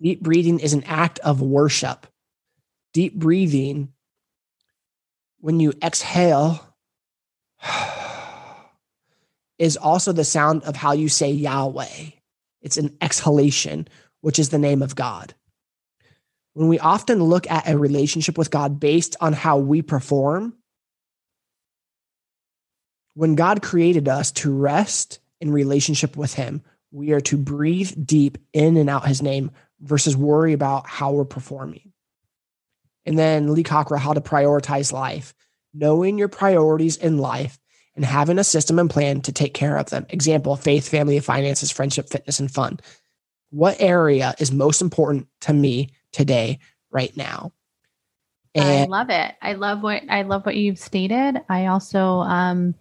Deep 0.00 0.22
breathing 0.22 0.60
is 0.60 0.72
an 0.72 0.84
act 0.84 1.18
of 1.20 1.42
worship. 1.42 2.06
Deep 2.92 3.14
breathing, 3.14 3.92
when 5.40 5.60
you 5.60 5.72
exhale, 5.82 6.74
is 9.58 9.76
also 9.76 10.12
the 10.12 10.24
sound 10.24 10.62
of 10.62 10.74
how 10.74 10.92
you 10.92 11.08
say 11.08 11.30
Yahweh. 11.30 12.10
It's 12.62 12.78
an 12.78 12.96
exhalation, 13.00 13.88
which 14.22 14.38
is 14.38 14.48
the 14.48 14.58
name 14.58 14.82
of 14.82 14.96
God. 14.96 15.34
When 16.54 16.68
we 16.68 16.78
often 16.78 17.22
look 17.22 17.50
at 17.50 17.68
a 17.68 17.78
relationship 17.78 18.36
with 18.36 18.50
God 18.50 18.80
based 18.80 19.16
on 19.20 19.32
how 19.32 19.58
we 19.58 19.82
perform, 19.82 20.54
when 23.14 23.34
God 23.34 23.62
created 23.62 24.08
us 24.08 24.32
to 24.32 24.52
rest 24.52 25.20
in 25.40 25.50
relationship 25.50 26.16
with 26.16 26.34
Him. 26.34 26.62
We 26.92 27.12
are 27.12 27.20
to 27.22 27.36
breathe 27.36 27.92
deep 28.04 28.38
in 28.52 28.76
and 28.76 28.90
out 28.90 29.06
His 29.06 29.22
name 29.22 29.50
versus 29.80 30.16
worry 30.16 30.52
about 30.52 30.86
how 30.86 31.12
we're 31.12 31.24
performing. 31.24 31.92
And 33.06 33.18
then 33.18 33.52
Lee 33.54 33.62
Cockrell, 33.62 34.00
how 34.00 34.12
to 34.12 34.20
prioritize 34.20 34.92
life, 34.92 35.34
knowing 35.72 36.18
your 36.18 36.28
priorities 36.28 36.96
in 36.96 37.18
life 37.18 37.58
and 37.96 38.04
having 38.04 38.38
a 38.38 38.44
system 38.44 38.78
and 38.78 38.90
plan 38.90 39.22
to 39.22 39.32
take 39.32 39.54
care 39.54 39.76
of 39.76 39.90
them. 39.90 40.06
Example, 40.10 40.54
faith, 40.56 40.88
family, 40.88 41.18
finances, 41.20 41.70
friendship, 41.70 42.08
fitness, 42.08 42.38
and 42.38 42.50
fun. 42.50 42.78
What 43.50 43.80
area 43.80 44.34
is 44.38 44.52
most 44.52 44.80
important 44.80 45.26
to 45.42 45.52
me 45.52 45.90
today, 46.12 46.58
right 46.90 47.16
now? 47.16 47.52
And 48.54 48.64
I 48.64 48.84
love 48.84 49.10
it. 49.10 49.34
I 49.40 49.52
love 49.54 49.82
what 49.82 50.02
I 50.08 50.22
love 50.22 50.44
what 50.44 50.56
you've 50.56 50.78
stated. 50.78 51.40
I 51.48 51.66
also 51.66 52.20
um 52.20 52.74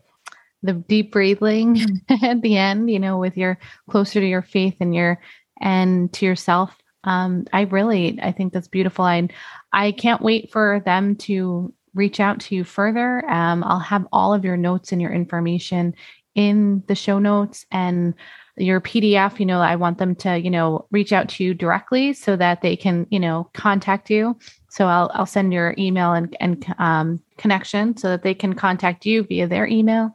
the 0.64 0.74
deep 0.74 1.12
breathing 1.12 1.80
at 2.24 2.42
the 2.42 2.58
end, 2.58 2.90
you 2.90 3.00
know, 3.00 3.18
with 3.18 3.38
your 3.38 3.58
closer 3.90 4.20
to 4.20 4.28
your 4.28 4.42
faith 4.42 4.76
and 4.80 4.94
your 4.94 5.20
and 5.62 6.12
to 6.14 6.26
yourself. 6.26 6.76
Um, 7.04 7.46
I 7.54 7.62
really 7.62 8.20
I 8.22 8.32
think 8.32 8.54
that's 8.54 8.68
beautiful. 8.68 9.06
I 9.06 9.30
I 9.72 9.92
can't 9.92 10.22
wait 10.22 10.52
for 10.52 10.82
them 10.86 11.16
to 11.18 11.74
reach 11.94 12.20
out 12.20 12.40
to 12.40 12.56
you 12.56 12.64
further. 12.64 13.30
Um, 13.30 13.64
I'll 13.64 13.80
have 13.80 14.08
all 14.12 14.34
of 14.34 14.46
your 14.46 14.58
notes 14.58 14.92
and 14.92 15.02
your 15.02 15.12
information 15.12 15.96
in 16.36 16.84
the 16.88 16.96
show 16.96 17.20
notes 17.20 17.66
and 17.72 18.14
your 18.60 18.82
PDF, 18.82 19.40
you 19.40 19.46
know, 19.46 19.62
I 19.62 19.76
want 19.76 19.98
them 19.98 20.16
to, 20.16 20.38
you 20.38 20.50
know, 20.50 20.86
reach 20.92 21.14
out 21.14 21.30
to 21.30 21.44
you 21.44 21.54
directly 21.54 22.14
so 22.14 22.36
that 22.36 22.62
they 22.62 22.76
can, 22.76 23.08
you 23.10 23.20
know, 23.20 23.50
contact 23.54 24.10
you. 24.10 24.38
So 24.70 24.86
I'll 24.86 25.10
I'll 25.14 25.26
send 25.26 25.54
your 25.54 25.74
email 25.78 26.14
and 26.14 26.36
and 26.40 26.76
um, 26.78 27.20
connection 27.38 27.98
so 27.98 28.10
that 28.10 28.24
they 28.24 28.34
can 28.34 28.54
contact 28.54 29.06
you 29.06 29.24
via 29.24 29.48
their 29.48 29.66
email, 29.68 30.12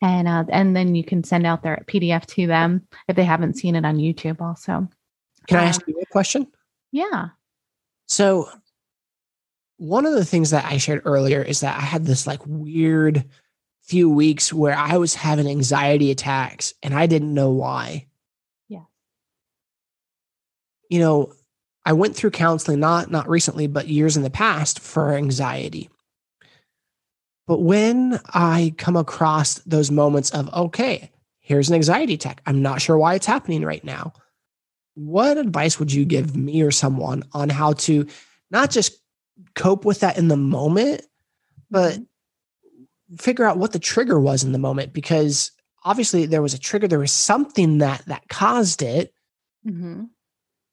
and 0.00 0.28
uh, 0.28 0.44
and 0.48 0.74
then 0.74 0.94
you 0.94 1.04
can 1.04 1.24
send 1.24 1.46
out 1.46 1.62
their 1.62 1.84
PDF 1.86 2.24
to 2.26 2.46
them 2.46 2.86
if 3.08 3.16
they 3.16 3.24
haven't 3.24 3.58
seen 3.58 3.74
it 3.76 3.84
on 3.84 3.98
YouTube. 3.98 4.40
Also, 4.40 4.88
can 5.46 5.58
I 5.58 5.64
ask 5.64 5.82
um, 5.82 5.86
you 5.88 6.00
a 6.00 6.06
question? 6.06 6.46
Yeah. 6.92 7.28
So 8.06 8.48
one 9.76 10.06
of 10.06 10.12
the 10.12 10.24
things 10.24 10.50
that 10.50 10.64
I 10.64 10.78
shared 10.78 11.02
earlier 11.04 11.42
is 11.42 11.60
that 11.60 11.76
I 11.76 11.82
had 11.82 12.04
this 12.04 12.26
like 12.26 12.40
weird 12.46 13.24
few 13.88 14.10
weeks 14.10 14.52
where 14.52 14.76
I 14.76 14.98
was 14.98 15.14
having 15.14 15.48
anxiety 15.48 16.10
attacks 16.10 16.74
and 16.82 16.94
I 16.94 17.06
didn't 17.06 17.32
know 17.32 17.50
why. 17.50 18.06
Yeah. 18.68 18.84
You 20.90 21.00
know, 21.00 21.32
I 21.86 21.94
went 21.94 22.14
through 22.14 22.32
counseling 22.32 22.80
not 22.80 23.10
not 23.10 23.28
recently 23.30 23.66
but 23.66 23.88
years 23.88 24.16
in 24.16 24.22
the 24.22 24.30
past 24.30 24.78
for 24.78 25.14
anxiety. 25.14 25.88
But 27.46 27.62
when 27.62 28.20
I 28.26 28.74
come 28.76 28.94
across 28.94 29.54
those 29.60 29.90
moments 29.90 30.30
of 30.30 30.52
okay, 30.52 31.10
here's 31.40 31.70
an 31.70 31.74
anxiety 31.74 32.12
attack. 32.12 32.42
I'm 32.44 32.60
not 32.60 32.82
sure 32.82 32.98
why 32.98 33.14
it's 33.14 33.24
happening 33.24 33.64
right 33.64 33.82
now. 33.82 34.12
What 34.96 35.38
advice 35.38 35.78
would 35.78 35.90
you 35.90 36.04
give 36.04 36.36
me 36.36 36.60
or 36.60 36.70
someone 36.70 37.22
on 37.32 37.48
how 37.48 37.72
to 37.72 38.06
not 38.50 38.70
just 38.70 39.00
cope 39.54 39.86
with 39.86 40.00
that 40.00 40.18
in 40.18 40.28
the 40.28 40.36
moment, 40.36 41.06
but 41.70 41.94
mm-hmm. 41.94 42.02
Figure 43.16 43.44
out 43.44 43.58
what 43.58 43.72
the 43.72 43.78
trigger 43.78 44.20
was 44.20 44.44
in 44.44 44.52
the 44.52 44.58
moment 44.58 44.92
because 44.92 45.52
obviously 45.84 46.26
there 46.26 46.42
was 46.42 46.54
a 46.54 46.58
trigger 46.58 46.86
there 46.86 46.98
was 46.98 47.12
something 47.12 47.78
that 47.78 48.04
that 48.06 48.28
caused 48.28 48.82
it 48.82 49.14
mm-hmm 49.66 50.04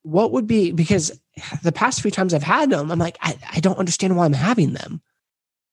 what 0.06 0.32
would 0.32 0.46
be 0.46 0.72
because 0.72 1.20
the 1.64 1.72
past 1.72 2.02
few 2.02 2.12
times 2.12 2.34
I've 2.34 2.44
had 2.44 2.70
them, 2.70 2.92
I'm 2.92 3.00
like, 3.00 3.18
I, 3.22 3.38
I 3.54 3.60
don't 3.60 3.80
understand 3.80 4.16
why 4.16 4.26
I'm 4.26 4.34
having 4.34 4.74
them. 4.74 5.02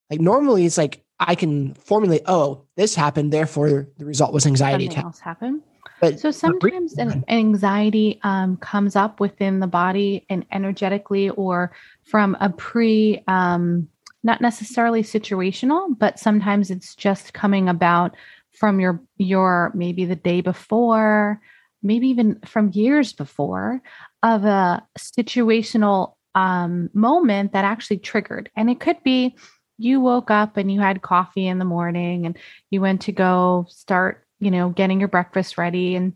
Like 0.09 0.19
normally 0.19 0.65
it's 0.65 0.77
like 0.77 1.03
I 1.19 1.35
can 1.35 1.75
formulate, 1.75 2.23
oh, 2.25 2.65
this 2.75 2.95
happened, 2.95 3.31
therefore 3.31 3.87
the 3.97 4.05
result 4.05 4.33
was 4.33 4.45
anxiety 4.45 4.87
Something 4.87 5.03
else 5.03 5.19
happened. 5.19 5.61
But 6.01 6.19
so 6.19 6.31
sometimes 6.31 6.97
an 6.97 7.23
anxiety 7.29 8.19
um, 8.23 8.57
comes 8.57 8.95
up 8.95 9.19
within 9.19 9.59
the 9.59 9.67
body 9.67 10.25
and 10.29 10.45
energetically 10.51 11.29
or 11.29 11.71
from 12.03 12.35
a 12.41 12.49
pre 12.49 13.23
um, 13.27 13.87
not 14.23 14.41
necessarily 14.41 15.03
situational, 15.03 15.97
but 15.97 16.19
sometimes 16.19 16.71
it's 16.71 16.95
just 16.95 17.33
coming 17.33 17.67
about 17.67 18.15
from 18.53 18.79
your 18.79 19.01
your 19.17 19.71
maybe 19.75 20.05
the 20.05 20.15
day 20.15 20.41
before, 20.41 21.41
maybe 21.81 22.07
even 22.07 22.39
from 22.45 22.71
years 22.71 23.13
before 23.13 23.81
of 24.21 24.45
a 24.45 24.81
situational 24.97 26.15
um, 26.35 26.89
moment 26.93 27.53
that 27.53 27.65
actually 27.65 27.97
triggered. 27.97 28.49
And 28.55 28.69
it 28.69 28.79
could 28.79 29.01
be 29.03 29.35
you 29.77 29.99
woke 29.99 30.31
up 30.31 30.57
and 30.57 30.71
you 30.71 30.79
had 30.79 31.01
coffee 31.01 31.47
in 31.47 31.59
the 31.59 31.65
morning 31.65 32.25
and 32.25 32.37
you 32.69 32.79
went 32.79 33.01
to 33.01 33.11
go 33.11 33.65
start, 33.69 34.25
you 34.39 34.51
know, 34.51 34.69
getting 34.69 34.99
your 34.99 35.09
breakfast 35.09 35.57
ready. 35.57 35.95
And, 35.95 36.13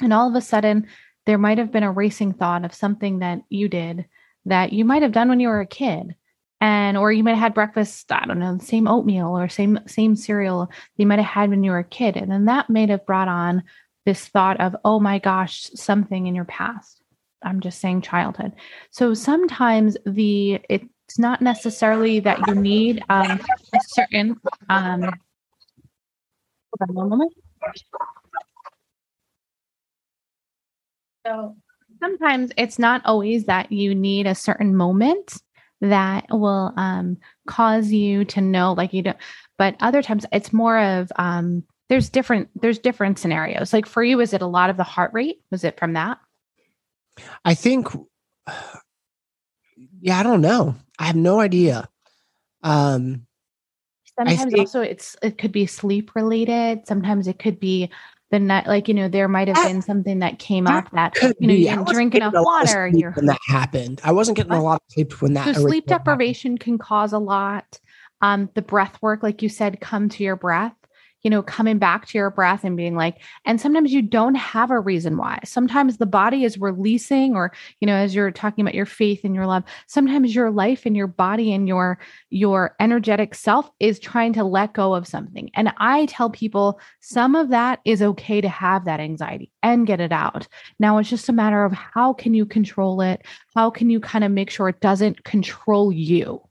and 0.00 0.12
all 0.12 0.28
of 0.28 0.34
a 0.34 0.40
sudden, 0.40 0.88
there 1.26 1.38
might 1.38 1.58
have 1.58 1.70
been 1.70 1.82
a 1.82 1.92
racing 1.92 2.34
thought 2.34 2.64
of 2.64 2.74
something 2.74 3.20
that 3.20 3.40
you 3.48 3.68
did 3.68 4.06
that 4.46 4.72
you 4.72 4.84
might 4.84 5.02
have 5.02 5.12
done 5.12 5.28
when 5.28 5.40
you 5.40 5.48
were 5.48 5.60
a 5.60 5.66
kid 5.66 6.14
and 6.64 6.96
or 6.96 7.12
you 7.12 7.22
might 7.22 7.32
have 7.32 7.40
had 7.40 7.54
breakfast 7.54 8.10
i 8.10 8.24
don't 8.24 8.38
know 8.38 8.56
the 8.56 8.64
same 8.64 8.88
oatmeal 8.88 9.38
or 9.38 9.48
same 9.48 9.78
same 9.86 10.16
cereal 10.16 10.70
you 10.96 11.06
might 11.06 11.18
have 11.18 11.26
had 11.26 11.50
when 11.50 11.62
you 11.62 11.70
were 11.70 11.78
a 11.78 11.84
kid 11.84 12.16
and 12.16 12.30
then 12.30 12.46
that 12.46 12.70
may 12.70 12.86
have 12.86 13.04
brought 13.04 13.28
on 13.28 13.62
this 14.06 14.26
thought 14.28 14.58
of 14.60 14.74
oh 14.84 14.98
my 14.98 15.18
gosh 15.18 15.70
something 15.74 16.26
in 16.26 16.34
your 16.34 16.46
past 16.46 17.04
I'm 17.44 17.60
just 17.60 17.80
saying 17.80 18.00
childhood. 18.02 18.52
So 18.90 19.14
sometimes 19.14 19.96
the 20.06 20.60
it's 20.68 21.18
not 21.18 21.42
necessarily 21.42 22.20
that 22.20 22.40
you 22.48 22.54
need 22.54 23.04
um, 23.10 23.38
a 23.74 23.78
certain 23.86 24.40
um, 24.70 25.10
so 31.26 31.56
sometimes 32.00 32.50
it's 32.56 32.78
not 32.78 33.02
always 33.04 33.44
that 33.44 33.70
you 33.70 33.94
need 33.94 34.26
a 34.26 34.34
certain 34.34 34.74
moment 34.74 35.42
that 35.90 36.26
will 36.30 36.72
um, 36.76 37.16
cause 37.46 37.90
you 37.90 38.24
to 38.24 38.40
know 38.40 38.72
like 38.72 38.92
you 38.92 39.02
don't 39.02 39.16
but 39.58 39.76
other 39.80 40.02
times 40.02 40.26
it's 40.32 40.52
more 40.52 40.78
of 40.78 41.12
um, 41.16 41.62
there's 41.88 42.08
different 42.08 42.48
there's 42.60 42.78
different 42.78 43.18
scenarios 43.18 43.72
like 43.72 43.86
for 43.86 44.02
you 44.02 44.20
is 44.20 44.32
it 44.32 44.42
a 44.42 44.46
lot 44.46 44.70
of 44.70 44.76
the 44.76 44.82
heart 44.82 45.12
rate 45.12 45.40
was 45.50 45.64
it 45.64 45.78
from 45.78 45.92
that 45.92 46.18
I 47.44 47.54
think, 47.54 47.88
yeah, 50.00 50.18
I 50.18 50.22
don't 50.22 50.40
know. 50.40 50.74
I 50.98 51.04
have 51.04 51.16
no 51.16 51.40
idea. 51.40 51.88
Um, 52.62 53.26
Sometimes 54.16 54.44
think, 54.44 54.58
also 54.60 54.80
it's 54.80 55.16
it 55.22 55.38
could 55.38 55.50
be 55.50 55.66
sleep 55.66 56.14
related. 56.14 56.86
Sometimes 56.86 57.26
it 57.26 57.40
could 57.40 57.58
be 57.58 57.90
the 58.34 58.40
night, 58.40 58.66
like 58.66 58.88
you 58.88 58.94
know, 58.94 59.08
there 59.08 59.28
might 59.28 59.46
have 59.46 59.68
been 59.68 59.80
something 59.80 60.18
that 60.18 60.40
came 60.40 60.64
that 60.64 60.86
up 60.86 60.90
that 60.92 61.14
you 61.38 61.46
know, 61.46 61.54
you 61.54 61.68
didn't 61.68 61.88
drink 61.88 62.14
enough 62.16 62.34
water. 62.36 62.88
You're, 62.92 63.12
when 63.12 63.26
that 63.26 63.38
happened, 63.46 64.00
I 64.02 64.10
wasn't 64.10 64.36
getting 64.36 64.52
a 64.52 64.62
lot 64.62 64.82
of 64.86 64.92
sleep 64.92 65.22
when 65.22 65.34
that. 65.34 65.54
So 65.54 65.68
sleep 65.68 65.86
deprivation 65.86 66.52
happened. 66.52 66.60
can 66.60 66.78
cause 66.78 67.12
a 67.12 67.18
lot. 67.18 67.78
Um, 68.22 68.50
the 68.54 68.62
breath 68.62 69.00
work, 69.00 69.22
like 69.22 69.42
you 69.42 69.48
said, 69.48 69.80
come 69.80 70.08
to 70.08 70.24
your 70.24 70.34
breath 70.34 70.74
you 71.24 71.30
know, 71.30 71.42
coming 71.42 71.78
back 71.78 72.06
to 72.06 72.18
your 72.18 72.30
breath 72.30 72.62
and 72.62 72.76
being 72.76 72.94
like, 72.94 73.16
and 73.46 73.60
sometimes 73.60 73.92
you 73.92 74.02
don't 74.02 74.34
have 74.34 74.70
a 74.70 74.78
reason 74.78 75.16
why. 75.16 75.40
Sometimes 75.44 75.96
the 75.96 76.06
body 76.06 76.44
is 76.44 76.58
releasing, 76.58 77.34
or, 77.34 77.50
you 77.80 77.86
know, 77.86 77.96
as 77.96 78.14
you're 78.14 78.30
talking 78.30 78.62
about 78.62 78.74
your 78.74 78.86
faith 78.86 79.24
and 79.24 79.34
your 79.34 79.46
love, 79.46 79.64
sometimes 79.86 80.34
your 80.34 80.50
life 80.50 80.84
and 80.84 80.96
your 80.96 81.06
body 81.06 81.52
and 81.52 81.66
your 81.66 81.98
your 82.30 82.76
energetic 82.78 83.34
self 83.34 83.70
is 83.80 83.98
trying 83.98 84.34
to 84.34 84.44
let 84.44 84.74
go 84.74 84.94
of 84.94 85.08
something. 85.08 85.50
And 85.54 85.72
I 85.78 86.06
tell 86.06 86.28
people 86.30 86.78
some 87.00 87.34
of 87.34 87.48
that 87.48 87.80
is 87.84 88.02
okay 88.02 88.40
to 88.40 88.48
have 88.48 88.84
that 88.84 89.00
anxiety 89.00 89.50
and 89.62 89.86
get 89.86 90.00
it 90.00 90.12
out. 90.12 90.46
Now 90.78 90.98
it's 90.98 91.08
just 91.08 91.28
a 91.28 91.32
matter 91.32 91.64
of 91.64 91.72
how 91.72 92.12
can 92.12 92.34
you 92.34 92.44
control 92.44 93.00
it? 93.00 93.22
How 93.56 93.70
can 93.70 93.88
you 93.88 93.98
kind 93.98 94.24
of 94.24 94.30
make 94.30 94.50
sure 94.50 94.68
it 94.68 94.80
doesn't 94.80 95.24
control 95.24 95.90
you? 95.90 96.42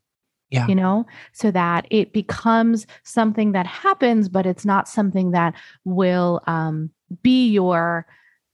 Yeah. 0.54 0.68
you 0.68 0.76
know, 0.76 1.06
so 1.32 1.50
that 1.50 1.88
it 1.90 2.14
becomes 2.14 2.86
something 3.02 3.54
that 3.54 3.66
happens, 3.66 4.30
but 4.30 4.46
it's 4.46 4.66
not 4.66 4.88
something 4.88 5.32
that 5.32 5.56
will 5.84 6.42
um, 6.46 6.92
be 7.24 7.50
your 7.50 8.06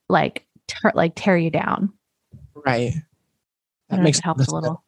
like 0.07 0.45
ter- 0.67 0.93
like 0.95 1.11
tear 1.15 1.37
you 1.37 1.49
down. 1.49 1.91
Right. 2.55 2.93
That 3.89 4.01
makes 4.01 4.19
helps 4.19 4.47
a 4.47 4.55
little. 4.55 4.83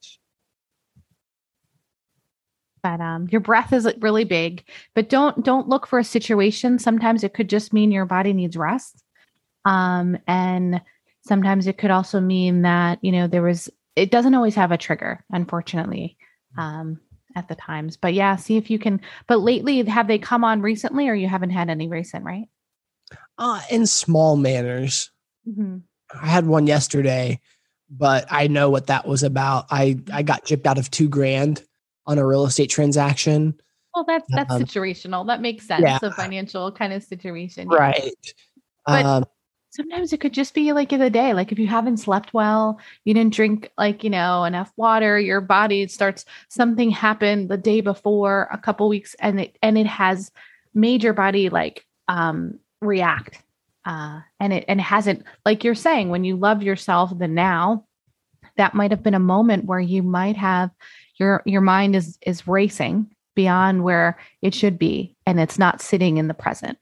But 2.82 3.02
um, 3.02 3.28
your 3.30 3.42
breath 3.42 3.74
is 3.74 3.88
really 4.00 4.24
big, 4.24 4.64
but 4.96 5.10
don't 5.10 5.44
don't 5.44 5.68
look 5.68 5.86
for 5.86 6.00
a 6.00 6.04
situation. 6.04 6.80
Sometimes 6.80 7.26
it 7.26 7.34
could 7.34 7.50
just 7.50 7.74
mean 7.74 7.92
your 7.92 8.06
body 8.06 8.32
needs 8.32 8.56
rest, 8.56 9.04
um, 9.66 10.18
and 10.28 10.82
sometimes 11.28 11.68
it 11.68 11.78
could 11.78 11.92
also 11.92 12.22
mean 12.22 12.62
that 12.62 13.00
you 13.02 13.12
know 13.12 13.28
there 13.28 13.44
was. 13.44 13.70
It 13.98 14.12
doesn't 14.12 14.34
always 14.34 14.56
have 14.56 14.72
a 14.72 14.78
trigger, 14.78 15.26
unfortunately 15.32 16.18
um, 16.58 17.00
at 17.36 17.48
the 17.48 17.56
times. 17.56 17.98
But 17.98 18.14
yeah, 18.14 18.36
see 18.36 18.58
if 18.58 18.70
you 18.70 18.80
can. 18.80 19.02
But 19.28 19.42
lately, 19.42 19.84
have 19.86 20.08
they 20.08 20.18
come 20.18 20.44
on 20.44 20.62
recently, 20.62 21.10
or 21.10 21.14
you 21.14 21.28
haven't 21.28 21.52
had 21.52 21.70
any 21.70 21.88
recent, 21.88 22.26
right? 22.26 22.48
Uh, 23.38 23.62
in 23.70 23.86
small 23.86 24.38
manners. 24.38 25.12
Mm-hmm. 25.48 25.78
I 26.22 26.28
had 26.28 26.46
one 26.46 26.68
yesterday, 26.68 27.40
but 27.90 28.26
I 28.30 28.48
know 28.48 28.70
what 28.70 28.88
that 28.88 29.08
was 29.08 29.24
about. 29.24 29.66
I 29.70 30.00
I 30.12 30.24
got 30.24 30.46
gypped 30.46 30.66
out 30.66 30.78
of 30.78 30.92
two 30.92 31.10
grand 31.10 31.64
on 32.06 32.18
a 32.18 32.26
real 32.26 32.46
estate 32.46 32.70
transaction. 32.70 33.60
Well, 33.96 34.06
that's 34.06 34.26
that's 34.30 34.52
um, 34.52 34.64
situational. 34.64 35.28
That 35.28 35.42
makes 35.42 35.68
sense. 35.68 35.84
Yeah. 35.84 36.00
A 36.02 36.12
financial 36.12 36.72
kind 36.72 36.94
of 36.94 37.04
situation, 37.04 37.68
right? 37.68 38.14
But 38.86 39.06
um, 39.06 39.26
sometimes 39.72 40.12
it 40.12 40.20
could 40.20 40.34
just 40.34 40.54
be 40.54 40.74
like 40.74 40.94
in 40.94 41.00
the 41.00 41.10
day 41.10 41.34
like 41.34 41.52
if 41.52 41.58
you 41.58 41.68
haven't 41.68 41.98
slept 41.98 42.34
well 42.34 42.80
you 43.06 43.14
didn't 43.14 43.34
drink 43.34 43.72
like 43.78 44.04
you 44.04 44.10
know 44.10 44.44
enough 44.44 44.72
water 44.76 45.20
your 45.20 45.42
body 45.42 45.88
starts 45.88 46.26
something 46.50 46.92
happened 46.92 47.50
the 47.50 47.58
day 47.58 47.82
before 47.82 48.48
a 48.52 48.58
couple 48.58 48.88
weeks 48.88 49.16
and 49.20 49.40
it 49.40 49.58
and 49.62 49.78
it 49.78 49.88
has 49.88 50.32
made 50.74 51.04
your 51.04 51.14
body 51.14 51.50
like 51.50 51.86
um 52.08 52.60
react 52.82 53.42
uh 53.86 54.20
and 54.40 54.54
it 54.54 54.66
and 54.68 54.80
it 54.80 54.84
hasn't 54.84 55.24
like 55.46 55.64
you're 55.64 55.74
saying 55.74 56.10
when 56.10 56.24
you 56.24 56.36
love 56.36 56.62
yourself 56.62 57.18
the 57.18 57.28
now 57.28 57.86
that 58.58 58.76
might 58.76 58.92
have 58.92 59.04
been 59.04 59.14
a 59.14 59.20
moment 59.20 59.66
where 59.66 59.80
you 59.80 60.04
might 60.04 60.36
have 60.36 60.70
your 61.18 61.42
your 61.46 61.62
mind 61.62 61.96
is 61.96 62.18
is 62.22 62.48
racing 62.48 63.10
beyond 63.34 63.84
where 63.84 64.20
it 64.42 64.54
should 64.54 64.78
be 64.78 65.16
and 65.26 65.40
it's 65.40 65.58
not 65.58 65.82
sitting 65.82 66.18
in 66.18 66.28
the 66.28 66.34
present 66.34 66.78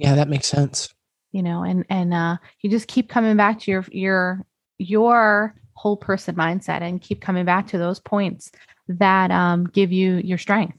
yeah, 0.00 0.14
that 0.14 0.28
makes 0.28 0.46
sense. 0.46 0.88
You 1.32 1.42
know, 1.42 1.62
and 1.62 1.84
and 1.90 2.14
uh 2.14 2.38
you 2.62 2.70
just 2.70 2.88
keep 2.88 3.08
coming 3.08 3.36
back 3.36 3.60
to 3.60 3.70
your 3.70 3.84
your 3.90 4.46
your 4.78 5.54
whole 5.74 5.96
person 5.96 6.34
mindset 6.34 6.80
and 6.80 7.00
keep 7.00 7.20
coming 7.20 7.44
back 7.44 7.66
to 7.68 7.78
those 7.78 8.00
points 8.00 8.50
that 8.88 9.30
um 9.30 9.66
give 9.66 9.92
you 9.92 10.16
your 10.16 10.38
strength. 10.38 10.76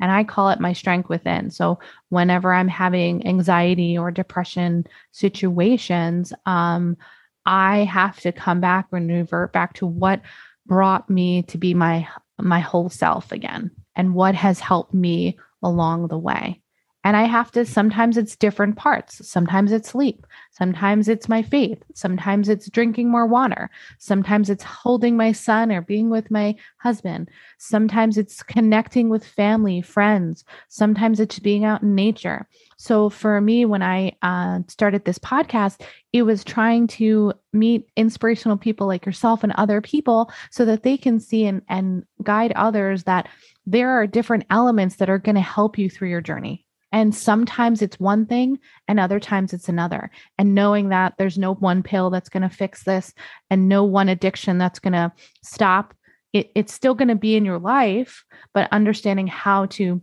And 0.00 0.10
I 0.10 0.24
call 0.24 0.48
it 0.48 0.58
my 0.58 0.72
strength 0.72 1.10
within. 1.10 1.50
So 1.50 1.78
whenever 2.08 2.52
I'm 2.52 2.66
having 2.66 3.26
anxiety 3.26 3.96
or 3.96 4.10
depression 4.10 4.86
situations, 5.12 6.32
um, 6.46 6.96
I 7.44 7.84
have 7.84 8.18
to 8.20 8.32
come 8.32 8.60
back 8.60 8.88
and 8.90 9.08
revert 9.08 9.52
back 9.52 9.74
to 9.74 9.86
what 9.86 10.22
brought 10.66 11.10
me 11.10 11.42
to 11.42 11.58
be 11.58 11.74
my 11.74 12.08
my 12.40 12.60
whole 12.60 12.88
self 12.88 13.30
again 13.30 13.70
and 13.94 14.14
what 14.14 14.34
has 14.34 14.58
helped 14.58 14.94
me 14.94 15.38
along 15.62 16.08
the 16.08 16.18
way. 16.18 16.61
And 17.04 17.16
I 17.16 17.24
have 17.24 17.50
to, 17.52 17.64
sometimes 17.64 18.16
it's 18.16 18.36
different 18.36 18.76
parts. 18.76 19.26
Sometimes 19.28 19.72
it's 19.72 19.90
sleep. 19.90 20.24
Sometimes 20.52 21.08
it's 21.08 21.28
my 21.28 21.42
faith. 21.42 21.82
Sometimes 21.94 22.48
it's 22.48 22.70
drinking 22.70 23.10
more 23.10 23.26
water. 23.26 23.70
Sometimes 23.98 24.48
it's 24.48 24.62
holding 24.62 25.16
my 25.16 25.32
son 25.32 25.72
or 25.72 25.80
being 25.80 26.10
with 26.10 26.30
my 26.30 26.54
husband. 26.78 27.28
Sometimes 27.58 28.18
it's 28.18 28.42
connecting 28.44 29.08
with 29.08 29.26
family, 29.26 29.82
friends. 29.82 30.44
Sometimes 30.68 31.18
it's 31.18 31.40
being 31.40 31.64
out 31.64 31.82
in 31.82 31.96
nature. 31.96 32.46
So 32.76 33.10
for 33.10 33.40
me, 33.40 33.64
when 33.64 33.82
I 33.82 34.12
uh, 34.22 34.60
started 34.68 35.04
this 35.04 35.18
podcast, 35.18 35.82
it 36.12 36.22
was 36.22 36.44
trying 36.44 36.86
to 36.88 37.32
meet 37.52 37.88
inspirational 37.96 38.56
people 38.56 38.86
like 38.86 39.06
yourself 39.06 39.42
and 39.42 39.52
other 39.52 39.80
people 39.80 40.30
so 40.50 40.64
that 40.66 40.84
they 40.84 40.96
can 40.96 41.18
see 41.18 41.46
and, 41.46 41.62
and 41.68 42.04
guide 42.22 42.52
others 42.54 43.04
that 43.04 43.28
there 43.66 43.90
are 43.90 44.06
different 44.06 44.44
elements 44.50 44.96
that 44.96 45.10
are 45.10 45.18
going 45.18 45.34
to 45.34 45.40
help 45.40 45.78
you 45.78 45.88
through 45.88 46.08
your 46.08 46.20
journey 46.20 46.61
and 46.92 47.14
sometimes 47.14 47.82
it's 47.82 47.98
one 47.98 48.26
thing 48.26 48.58
and 48.86 49.00
other 49.00 49.18
times 49.18 49.52
it's 49.52 49.68
another. 49.68 50.10
And 50.38 50.54
knowing 50.54 50.90
that 50.90 51.14
there's 51.18 51.38
no 51.38 51.54
one 51.54 51.82
pill 51.82 52.10
that's 52.10 52.28
going 52.28 52.42
to 52.42 52.48
fix 52.48 52.84
this 52.84 53.14
and 53.50 53.68
no 53.68 53.82
one 53.82 54.08
addiction 54.08 54.58
that's 54.58 54.78
going 54.78 54.92
to 54.92 55.12
stop 55.42 55.94
it, 56.32 56.50
it's 56.54 56.72
still 56.72 56.94
going 56.94 57.08
to 57.08 57.14
be 57.14 57.36
in 57.36 57.44
your 57.44 57.58
life, 57.58 58.24
but 58.54 58.72
understanding 58.72 59.26
how 59.26 59.66
to 59.66 60.00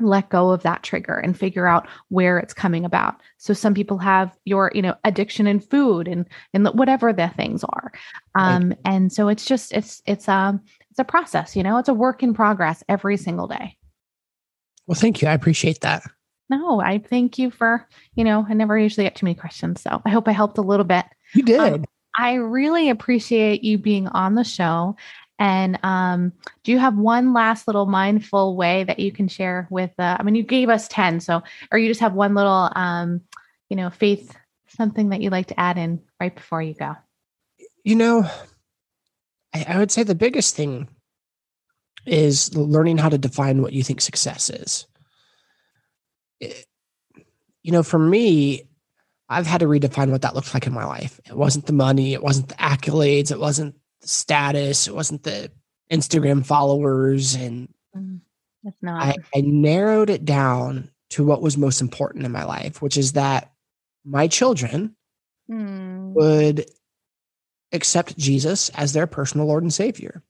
let 0.00 0.28
go 0.28 0.50
of 0.50 0.62
that 0.62 0.82
trigger 0.82 1.16
and 1.18 1.38
figure 1.38 1.68
out 1.68 1.86
where 2.08 2.38
it's 2.38 2.54
coming 2.54 2.84
about. 2.84 3.20
So 3.38 3.54
some 3.54 3.74
people 3.74 3.98
have 3.98 4.36
your, 4.44 4.72
you 4.74 4.82
know, 4.82 4.96
addiction 5.04 5.46
in 5.46 5.60
food 5.60 6.08
and 6.08 6.26
and 6.52 6.66
whatever 6.68 7.12
the 7.12 7.28
things 7.28 7.62
are. 7.64 7.92
Um 8.34 8.70
right. 8.70 8.78
and 8.84 9.12
so 9.12 9.28
it's 9.28 9.44
just 9.44 9.72
it's 9.72 10.02
it's 10.06 10.28
um 10.28 10.62
it's 10.90 10.98
a 10.98 11.04
process, 11.04 11.54
you 11.54 11.62
know, 11.62 11.78
it's 11.78 11.88
a 11.88 11.94
work 11.94 12.22
in 12.22 12.34
progress 12.34 12.82
every 12.88 13.16
single 13.16 13.46
day. 13.46 13.76
Well, 14.86 14.98
thank 14.98 15.22
you. 15.22 15.28
I 15.28 15.32
appreciate 15.32 15.80
that. 15.80 16.02
No, 16.50 16.80
I 16.80 16.98
thank 16.98 17.38
you 17.38 17.50
for, 17.50 17.86
you 18.14 18.24
know, 18.24 18.46
I 18.48 18.54
never 18.54 18.78
usually 18.78 19.04
get 19.04 19.16
too 19.16 19.26
many 19.26 19.34
questions. 19.34 19.80
So 19.80 20.02
I 20.04 20.10
hope 20.10 20.28
I 20.28 20.32
helped 20.32 20.58
a 20.58 20.62
little 20.62 20.84
bit. 20.84 21.06
You 21.32 21.42
did. 21.42 21.60
Um, 21.60 21.84
I 22.16 22.34
really 22.34 22.90
appreciate 22.90 23.64
you 23.64 23.78
being 23.78 24.08
on 24.08 24.34
the 24.34 24.44
show. 24.44 24.96
And 25.38 25.78
um, 25.82 26.32
do 26.62 26.70
you 26.70 26.78
have 26.78 26.96
one 26.96 27.32
last 27.32 27.66
little 27.66 27.86
mindful 27.86 28.56
way 28.56 28.84
that 28.84 29.00
you 29.00 29.10
can 29.10 29.26
share 29.26 29.66
with? 29.70 29.90
Uh, 29.98 30.16
I 30.18 30.22
mean, 30.22 30.36
you 30.36 30.44
gave 30.44 30.68
us 30.68 30.86
ten, 30.86 31.18
so 31.18 31.42
or 31.72 31.78
you 31.78 31.88
just 31.88 32.00
have 32.00 32.14
one 32.14 32.34
little, 32.34 32.70
um, 32.76 33.20
you 33.68 33.76
know, 33.76 33.90
faith 33.90 34.36
something 34.68 35.08
that 35.08 35.20
you'd 35.20 35.32
like 35.32 35.46
to 35.46 35.58
add 35.58 35.78
in 35.78 36.00
right 36.20 36.34
before 36.34 36.62
you 36.62 36.74
go. 36.74 36.94
You 37.82 37.96
know, 37.96 38.30
I, 39.52 39.64
I 39.68 39.78
would 39.78 39.90
say 39.90 40.02
the 40.02 40.14
biggest 40.14 40.54
thing 40.54 40.88
is 42.06 42.54
learning 42.56 42.98
how 42.98 43.08
to 43.08 43.18
define 43.18 43.62
what 43.62 43.72
you 43.72 43.82
think 43.82 44.00
success 44.00 44.50
is 44.50 44.86
you 46.40 47.72
know, 47.72 47.82
for 47.82 47.98
me, 47.98 48.68
I've 49.28 49.46
had 49.46 49.60
to 49.60 49.66
redefine 49.66 50.10
what 50.10 50.22
that 50.22 50.34
looked 50.34 50.52
like 50.52 50.66
in 50.66 50.72
my 50.72 50.84
life. 50.84 51.18
It 51.26 51.36
wasn't 51.36 51.66
the 51.66 51.72
money, 51.72 52.12
it 52.12 52.22
wasn't 52.22 52.48
the 52.48 52.54
accolades, 52.56 53.30
it 53.30 53.40
wasn't 53.40 53.74
the 54.00 54.08
status, 54.08 54.86
it 54.86 54.94
wasn't 54.94 55.22
the 55.22 55.50
Instagram 55.90 56.44
followers. 56.44 57.34
And 57.34 57.72
mm, 57.96 58.20
it's 58.64 58.76
not. 58.82 59.02
I, 59.02 59.14
I 59.34 59.40
narrowed 59.40 60.10
it 60.10 60.24
down 60.24 60.90
to 61.10 61.24
what 61.24 61.42
was 61.42 61.56
most 61.56 61.80
important 61.80 62.26
in 62.26 62.32
my 62.32 62.44
life, 62.44 62.82
which 62.82 62.96
is 62.96 63.12
that 63.12 63.52
my 64.04 64.28
children 64.28 64.94
mm. 65.50 66.12
would 66.12 66.66
accept 67.72 68.18
Jesus 68.18 68.68
as 68.70 68.92
their 68.92 69.06
personal 69.06 69.46
Lord 69.46 69.62
and 69.62 69.72
Savior. 69.72 70.22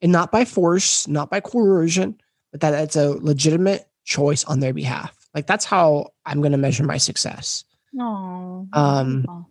And 0.00 0.12
not 0.12 0.30
by 0.30 0.44
force, 0.44 1.08
not 1.08 1.28
by 1.28 1.40
coercion, 1.40 2.20
but 2.52 2.60
that 2.60 2.74
it's 2.74 2.96
a 2.96 3.10
legitimate 3.10 3.88
choice 4.04 4.44
on 4.44 4.60
their 4.60 4.72
behalf. 4.72 5.17
Like 5.34 5.46
that's 5.46 5.64
how 5.64 6.10
I'm 6.24 6.40
going 6.40 6.52
to 6.52 6.58
measure 6.58 6.84
my 6.84 6.96
success. 6.96 7.64
Oh. 7.98 8.66
Um, 8.72 9.46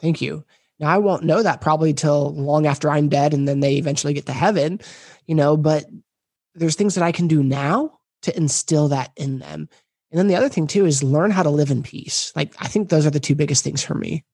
thank 0.00 0.20
you. 0.20 0.44
Now 0.78 0.88
I 0.88 0.98
won't 0.98 1.24
know 1.24 1.42
that 1.42 1.60
probably 1.60 1.92
till 1.92 2.34
long 2.34 2.66
after 2.66 2.90
I'm 2.90 3.08
dead, 3.08 3.34
and 3.34 3.46
then 3.46 3.60
they 3.60 3.76
eventually 3.76 4.14
get 4.14 4.26
to 4.26 4.32
heaven, 4.32 4.80
you 5.26 5.34
know. 5.34 5.56
But 5.56 5.84
there's 6.54 6.76
things 6.76 6.94
that 6.94 7.04
I 7.04 7.12
can 7.12 7.28
do 7.28 7.42
now 7.42 7.98
to 8.22 8.36
instill 8.36 8.88
that 8.88 9.10
in 9.16 9.38
them. 9.38 9.68
And 10.10 10.18
then 10.18 10.26
the 10.26 10.36
other 10.36 10.48
thing 10.48 10.66
too 10.66 10.86
is 10.86 11.02
learn 11.02 11.30
how 11.30 11.42
to 11.42 11.50
live 11.50 11.70
in 11.70 11.82
peace. 11.82 12.32
Like 12.34 12.54
I 12.58 12.66
think 12.66 12.88
those 12.88 13.06
are 13.06 13.10
the 13.10 13.20
two 13.20 13.34
biggest 13.34 13.62
things 13.62 13.82
for 13.82 13.94
me. 13.94 14.24